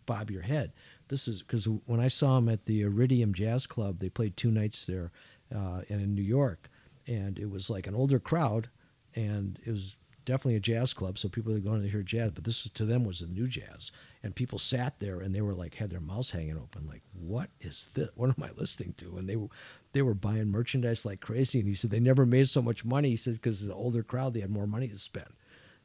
bob 0.07 0.31
your 0.31 0.43
head. 0.43 0.73
This 1.09 1.29
is 1.29 1.43
because 1.43 1.67
when 1.87 2.01
I 2.01 2.09
saw 2.09 2.37
them 2.37 2.49
at 2.49 2.65
the 2.65 2.83
Iridium 2.83 3.33
Jazz 3.33 3.67
Club, 3.67 3.99
they 3.99 4.09
played 4.09 4.37
two 4.37 4.51
nights 4.51 4.87
there, 4.87 5.13
uh, 5.55 5.83
and 5.89 6.01
in 6.01 6.15
New 6.15 6.23
York, 6.23 6.69
and 7.07 7.39
it 7.39 7.51
was 7.51 7.71
like 7.71 7.87
an 7.87 7.95
older 7.95 8.19
crowd, 8.19 8.69
and 9.15 9.59
it 9.65 9.71
was 9.71 9.97
definitely 10.25 10.57
a 10.57 10.61
jazz 10.61 10.93
club, 10.93 11.19
so 11.19 11.29
people 11.29 11.53
were 11.53 11.59
going 11.59 11.83
to 11.83 11.89
hear 11.89 12.03
jazz. 12.03 12.31
But 12.33 12.45
this 12.45 12.65
was, 12.65 12.73
to 12.73 12.85
them 12.85 13.05
was 13.05 13.21
the 13.21 13.27
new 13.27 13.47
jazz, 13.47 13.93
and 14.23 14.35
people 14.35 14.59
sat 14.59 14.99
there 15.01 15.21
and 15.21 15.35
they 15.35 15.43
were 15.43 15.55
like 15.55 15.75
had 15.75 15.91
their 15.91 16.01
mouths 16.01 16.31
hanging 16.31 16.57
open, 16.57 16.87
like, 16.87 17.03
"What 17.13 17.51
is 17.61 17.91
this? 17.95 18.09
What 18.15 18.31
am 18.31 18.43
I 18.43 18.51
listening 18.57 18.95
to?" 18.99 19.17
And 19.17 19.29
they 19.29 19.37
were 19.37 19.49
they 19.93 20.03
were 20.03 20.15
buying 20.15 20.49
merchandise 20.49 21.05
like 21.05 21.21
crazy. 21.21 21.61
And 21.61 21.69
he 21.69 21.75
said 21.75 21.91
they 21.91 22.01
never 22.01 22.27
made 22.27 22.49
so 22.49 22.63
much 22.63 22.85
money. 22.85 23.11
He 23.11 23.17
said 23.17 23.35
because 23.35 23.67
the 23.67 23.75
older 23.75 24.03
crowd, 24.03 24.35
they 24.35 24.41
had 24.41 24.51
more 24.51 24.67
money 24.67 24.89
to 24.89 24.99
spend, 24.99 25.29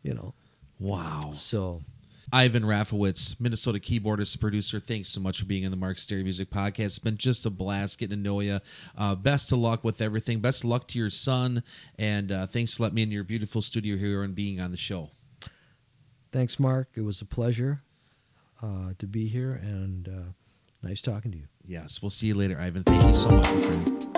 you 0.02 0.13
know. 0.13 0.34
Wow. 0.80 1.32
So 1.34 1.82
Ivan 2.32 2.63
Rafowitz, 2.63 3.39
Minnesota 3.39 3.80
keyboardist, 3.80 4.39
producer. 4.39 4.80
Thanks 4.80 5.10
so 5.10 5.22
much 5.22 5.39
for 5.39 5.46
being 5.46 5.63
in 5.63 5.72
the 5.72 5.78
Mark 5.78 5.98
Sterry 5.98 6.24
Music 6.24 6.50
Podcast. 6.50 6.86
It's 6.86 7.00
been 7.00 7.17
just 7.17 7.46
a 7.46 7.50
blast 7.50 8.00
getting 8.00 8.17
to 8.17 8.24
know 8.24 8.41
you. 8.41 8.60
Uh, 8.98 9.15
best 9.15 9.52
of 9.54 9.60
luck 9.60 9.84
with 9.84 10.02
everything. 10.02 10.39
Best 10.39 10.63
of 10.63 10.70
luck 10.70 10.88
to 10.89 11.00
your 11.00 11.10
son, 11.10 11.63
and 11.98 12.32
uh, 12.32 12.46
thanks 12.48 12.74
for 12.74 12.84
letting 12.84 12.96
me 12.96 13.04
in 13.04 13.12
your 13.12 13.24
beautiful 13.24 13.62
studio 13.62 13.96
here 13.96 14.24
and 14.24 14.36
being 14.36 14.60
on 14.60 14.72
the 14.72 14.78
show. 14.78 15.10
thanks, 16.34 16.60
Mark. 16.60 16.89
It 16.96 17.02
was 17.02 17.22
a 17.22 17.26
pleasure 17.26 17.82
uh, 18.62 18.91
to 19.00 19.08
be 19.08 19.28
here, 19.28 19.54
and 19.54 20.08
uh, 20.10 20.34
nice 20.84 21.02
talking 21.02 21.32
to 21.32 21.38
you. 21.38 21.48
Yes, 21.67 22.01
we'll 22.01 22.10
see 22.10 22.27
you 22.27 22.34
later, 22.34 22.58
Ivan. 22.60 22.84
Thank 22.84 23.03
you 23.03 23.13
so 23.13 23.30
much, 23.30 23.43
my 23.43 23.62
friend. 23.62 24.16